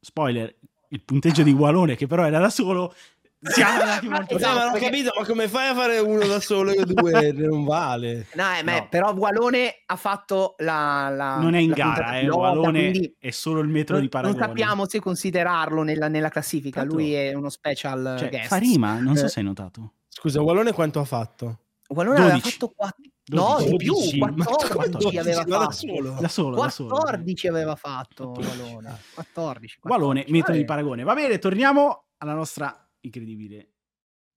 [0.00, 0.54] spoiler,
[0.88, 2.94] il punteggio di Gualone, che però era da solo,
[3.40, 6.26] siamo andati molto Esatto, ma non ho perché- capito, ma come fai a fare uno
[6.26, 8.26] da solo e due non vale?
[8.34, 8.86] No, eh, ma- No.
[8.90, 13.30] però Gualone ha fatto la, la- Non è in la gara, eh, pilota, Gualone è
[13.30, 14.38] solo il metro non, di paragone.
[14.38, 16.80] non sappiamo se considerarlo nella, nella classifica.
[16.80, 18.46] Tanto- Lui è uno special Cioè, guest.
[18.48, 19.28] fa rima, non so Eh.
[19.28, 19.92] se hai notato.
[20.08, 21.60] Scusa, Wallone quanto ha fatto?
[21.88, 22.50] Gualone aveva 12.
[22.52, 23.02] fatto 4.
[23.32, 23.70] No, 12.
[23.70, 24.18] di più, 12.
[24.18, 25.72] 14 aveva da fatto.
[25.72, 26.16] solo?
[26.20, 26.88] Da solo, da solo.
[26.96, 28.56] 14 aveva fatto 14.
[28.58, 28.98] Gualone.
[29.14, 29.78] 14.
[29.80, 30.32] Gualone, 14.
[30.32, 31.02] metro di paragone.
[31.04, 33.72] Va bene, torniamo alla nostra incredibile.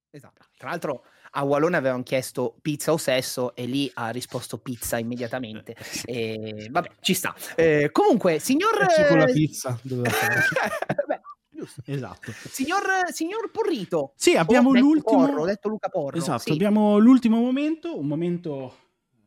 [0.09, 0.45] Esatto.
[0.57, 5.75] Tra l'altro a Gualone avevano chiesto pizza o sesso e lì ha risposto pizza immediatamente.
[6.05, 7.33] E, vabbè, ci sta.
[7.55, 8.71] Eh, comunque, signor...
[9.07, 9.79] Con la pizza.
[9.83, 11.81] Beh, giusto.
[11.85, 12.31] Esatto.
[12.31, 14.13] Signor, signor Porrito.
[14.15, 15.25] Sì, abbiamo Ho detto l'ultimo.
[15.25, 16.17] Porro, ho detto Luca Porro.
[16.17, 16.51] Esatto, sì.
[16.51, 18.75] abbiamo l'ultimo momento, un momento...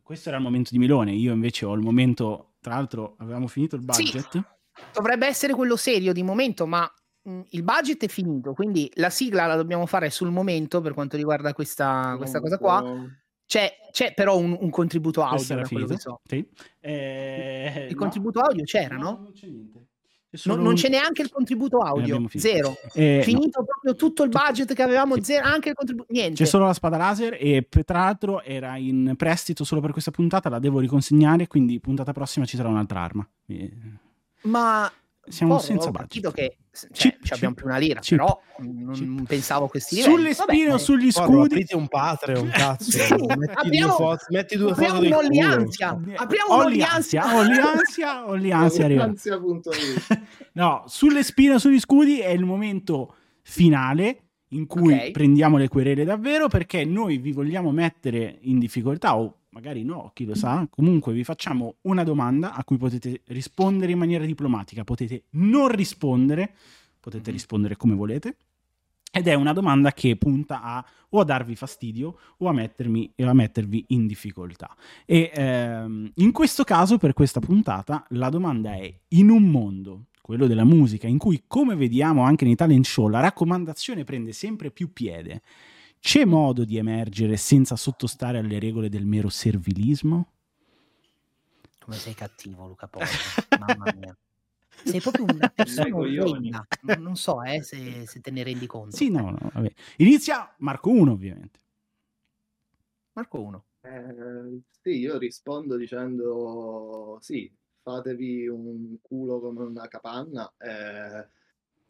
[0.03, 3.75] Questo era il momento di Milone, io invece ho il momento, tra l'altro avevamo finito
[3.75, 4.05] il Sì.
[4.05, 4.45] budget.
[4.93, 6.89] Dovrebbe essere quello serio di momento, ma
[7.51, 11.53] il budget è finito, quindi la sigla la dobbiamo fare sul momento per quanto riguarda
[11.53, 12.85] questa, questa cosa qua.
[13.47, 15.65] C'è, c'è però un, un contributo audio,
[15.99, 16.21] so.
[16.25, 16.45] Sì.
[16.81, 18.01] Eh, Il no.
[18.01, 19.21] contributo audio c'era, no?
[19.23, 19.87] Non c'è niente.
[20.45, 22.39] No- non un- c'è neanche il contributo Eh, audio, finito.
[22.39, 22.77] zero.
[22.93, 23.23] Eh, no.
[23.23, 25.23] Finito proprio tutto il budget che avevamo, Sì.
[25.23, 26.43] zero, anche il contributo, niente.
[26.43, 30.49] C'è solo la spada laser e tra l'altro era in prestito solo per questa puntata,
[30.49, 33.27] la devo riconsegnare, quindi puntata prossima ci sarà un'altra arma.
[33.47, 33.73] Eh,
[34.43, 34.91] Ma
[35.29, 36.09] Siamo Porro, senza budget.
[36.09, 39.27] capito che cioè, Chip, ci abbiamo più una lira, chip, però non chip.
[39.27, 40.15] pensavo a questi livelli.
[40.15, 41.45] Sulle spine o eh, sugli scudi?
[41.55, 42.91] aprite un Patreon, cazzo.
[42.91, 45.93] Sì, metti, abbiamo- due foto, metti due apriamo foto un'ollianzia.
[45.95, 46.13] culo.
[46.17, 47.23] Apriamo Olli un'ollianzia.
[47.23, 49.13] ansia, olli ansia, olli ansia arriva.
[50.53, 54.21] No, sulle spine o sugli scudi è il momento finale
[54.51, 55.11] in cui Ok.
[55.11, 60.27] prendiamo le querele davvero perché noi vi vogliamo mettere in difficoltà o magari no, chi
[60.27, 60.67] lo sa.
[60.69, 66.55] Comunque vi facciamo una domanda a cui potete rispondere in maniera diplomatica, potete non rispondere,
[67.01, 68.37] potete rispondere come volete.
[69.11, 73.33] Ed è una domanda che punta a o a darvi fastidio o a, mettermi, a
[73.33, 74.77] mettervi in difficoltà.
[75.07, 80.47] E ehm, in questo caso, per questa puntata, la domanda è: in un mondo, quello
[80.47, 84.93] della musica, in cui, come vediamo anche nei talent show, la raccomandazione prende sempre più
[84.93, 85.41] piede,
[86.07, 90.35] c'è modo di emergere senza sottostare alle regole del mero servilismo?
[91.81, 93.07] Come sei cattivo, Luca Porro.
[93.59, 94.17] Mamma mia.
[94.85, 96.65] Sei proprio una persona orrenda.
[96.83, 98.95] Non, non so eh, se, se te ne rendi conto.
[98.95, 99.73] Sì, no, no, vabbè.
[99.97, 101.59] Inizia Marco 1, ovviamente.
[103.15, 103.65] Marco 1.
[103.81, 107.53] Eh, sì, io rispondo dicendo sì,
[107.83, 111.29] fatevi un culo come una capanna, eh,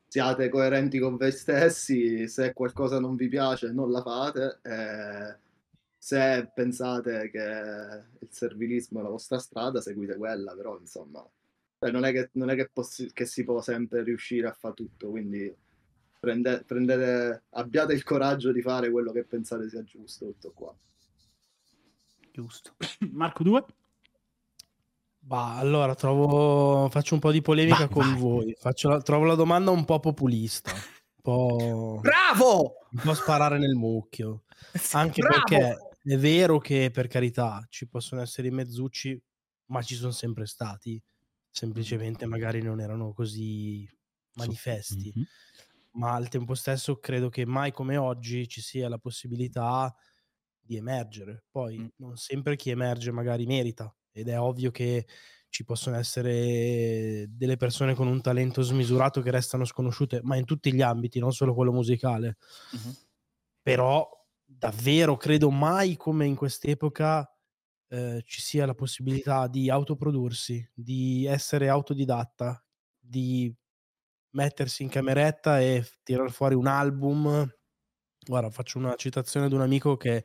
[0.09, 5.37] siate coerenti con voi stessi, se qualcosa non vi piace non la fate, eh,
[5.99, 7.39] se pensate che
[8.21, 11.29] il servilismo è la vostra strada, seguite quella, però insomma,
[11.79, 14.75] cioè, non è che, non è che, possi- che si può sempre riuscire a fare
[14.75, 15.55] tutto, quindi
[16.21, 20.75] prende- prendete, abbiate il coraggio di fare quello che pensate sia giusto, tutto qua.
[22.33, 22.75] Giusto.
[23.13, 23.65] Marco 2.
[25.27, 28.21] Bah, allora trovo, faccio un po' di polemica Vai, con vai.
[28.21, 28.55] voi.
[28.57, 30.81] Faccio la- trovo la domanda un po' populista, un
[31.21, 32.75] po', Bravo!
[32.93, 34.45] un po' sparare nel mucchio.
[34.93, 35.43] Anche Bravo!
[35.49, 39.21] perché è vero che per carità ci possono essere i mezzucci,
[39.67, 41.03] ma ci sono sempre stati.
[41.51, 43.89] Semplicemente magari non erano così
[44.35, 45.13] manifesti.
[45.15, 45.25] Mhm.
[45.99, 49.93] ma al tempo stesso credo che mai come oggi ci sia la possibilità
[50.61, 51.45] di emergere.
[51.51, 51.87] Poi Mm.
[51.97, 55.07] non sempre chi emerge magari merita ed è ovvio che
[55.49, 60.73] ci possono essere delle persone con un talento smisurato che restano sconosciute, ma in tutti
[60.73, 62.37] gli ambiti, non solo quello musicale.
[62.73, 62.97] Mhm.
[63.63, 64.09] Però
[64.45, 67.29] davvero credo mai come in quest'epoca
[67.89, 72.65] eh, ci sia la possibilità di autoprodursi, di essere autodidatta,
[72.99, 73.55] di
[74.31, 77.49] mettersi in cameretta e f- tirar fuori un album.
[78.27, 80.25] Guarda, faccio una citazione di un amico che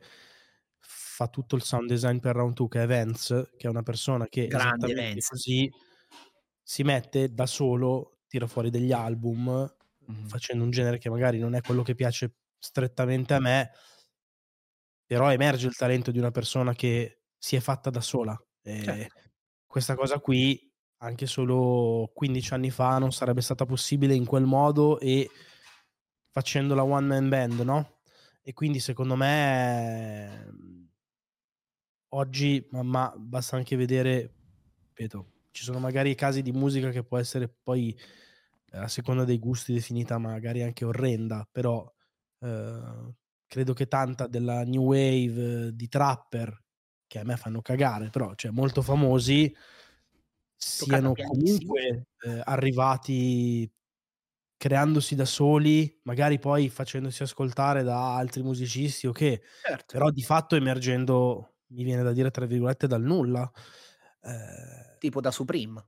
[1.22, 4.26] fa tutto il sound design per Round 2, che è Vance, che è una persona
[4.28, 5.28] che Grande Vance.
[5.28, 5.70] così
[6.62, 9.72] si mette da solo, tira fuori degli album,
[10.08, 10.28] Mhm.
[10.28, 13.70] facendo un genere che magari non è quello che piace strettamente a me,
[15.06, 18.36] però emerge il talento di una persona che si è fatta da sola.
[18.62, 19.20] E Certo.
[19.66, 24.98] questa cosa qui, anche solo 15 anni fa, non sarebbe stata possibile in quel modo
[25.00, 25.28] e
[26.30, 28.00] facendo la one man band, no?
[28.42, 30.90] E quindi secondo me
[32.14, 34.34] oggi, ma, ma basta anche vedere,
[34.88, 37.96] ripeto, ci sono magari casi di musica che può essere poi
[38.72, 41.90] eh, a seconda dei gusti definita magari anche orrenda, però
[42.40, 43.14] eh,
[43.46, 46.60] credo che tanta della new wave eh, di trapper
[47.06, 49.54] che a me fanno cagare, però cioè molto famosi
[50.56, 53.70] siano comunque eh, arrivati
[54.56, 59.94] creandosi da soli, magari poi facendosi ascoltare da altri musicisti o che, Certo.
[59.94, 63.50] però di fatto emergendo, mi viene da dire tra virgolette, dal nulla.
[64.22, 65.84] Eh, Tipo da Supreme.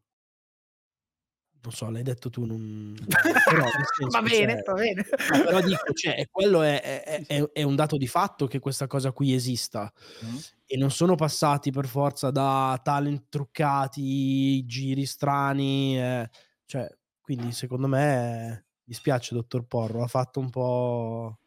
[1.64, 2.94] non so, l'hai detto tu, non...
[3.48, 3.64] però,
[3.96, 5.04] senso, va bene, cioè, va bene.
[5.44, 9.12] Però dico, cioè, quello è, è- è- è un dato di fatto che questa cosa
[9.12, 9.90] qui esista
[10.24, 10.36] Mm.
[10.66, 16.28] e non sono passati per forza da talent truccati, giri strani, eh,
[16.66, 16.86] cioè,
[17.20, 21.38] quindi secondo me, mi spiace dottor Porro, ha fatto un po'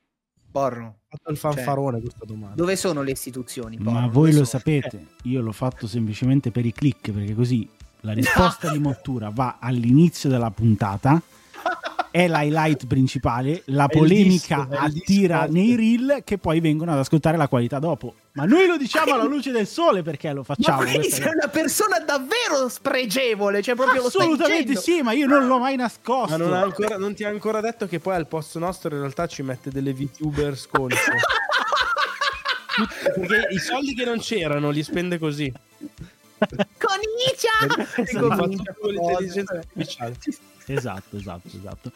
[0.51, 0.85] Porro.
[0.85, 2.55] ha fatto il fanfarone questa domanda.
[2.55, 3.77] Dove sono le istituzioni?
[3.77, 3.91] Porro?
[3.91, 4.45] Ma Dove voi lo sono?
[4.45, 7.67] sapete, io l'ho fatto semplicemente per i click, perché così
[8.01, 11.21] la risposta di Mottura va all'inizio della puntata,
[12.11, 15.51] è l'highlight principale, la polemica disco, attira disco.
[15.53, 18.13] nei reel che poi vengono ad ascoltare la qualità dopo.
[18.37, 20.77] Ma noi lo diciamo alla luce del sole perché lo Ma facciamo.
[20.83, 25.57] quindi questa sei una persona davvero spregevole, cioè proprio Assolutamente sì, ma io non l'ho
[25.57, 26.37] mai nascosto.
[26.37, 28.99] Ma non, ha ancora- non ti ha ancora detto che poi al posto nostro in
[28.99, 31.01] realtà ci mette delle VTuber sconce.
[33.15, 35.51] Perché i soldi che non c'erano li spende così.
[36.37, 37.49] Conicia!
[40.67, 41.91] Esatto, esatto, esatto.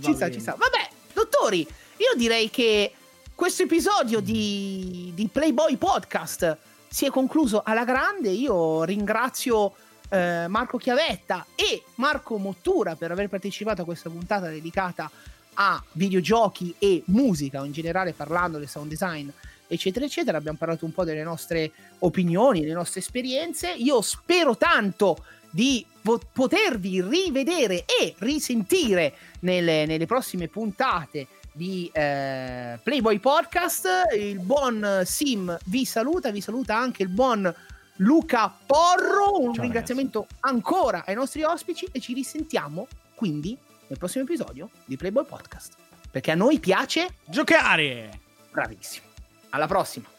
[0.00, 0.32] ci Va sta, bene.
[0.34, 0.54] ci sta.
[0.56, 1.66] Vabbè, dottori,
[1.96, 2.92] io direi che
[3.34, 6.56] questo episodio di, di Playboy Podcast
[6.88, 8.30] si è concluso alla grande.
[8.30, 9.74] Io ringrazio
[10.08, 15.10] eh, Marco Chiavetta e Marco Mottura per aver partecipato a questa puntata dedicata
[15.54, 19.28] a videogiochi e musica, in generale parlando del sound design,
[19.66, 20.38] eccetera, eccetera.
[20.38, 23.72] Abbiamo parlato un po' delle nostre opinioni, delle nostre esperienze.
[23.72, 32.78] Io spero tanto di po- potervi rivedere e risentire nelle, nelle prossime puntate di eh,
[32.82, 33.86] Playboy Podcast.
[34.16, 37.52] Il buon Sim vi saluta, vi saluta anche il buon
[37.96, 39.40] Luca Porro.
[39.40, 44.96] Un Ciao, ringraziamento ancora ai nostri ospiti e ci risentiamo quindi nel prossimo episodio di
[44.96, 45.74] Playboy Podcast.
[46.10, 48.20] Perché a noi piace Giocare!
[48.50, 49.06] bravissimo.
[49.50, 50.13] Alla prossima.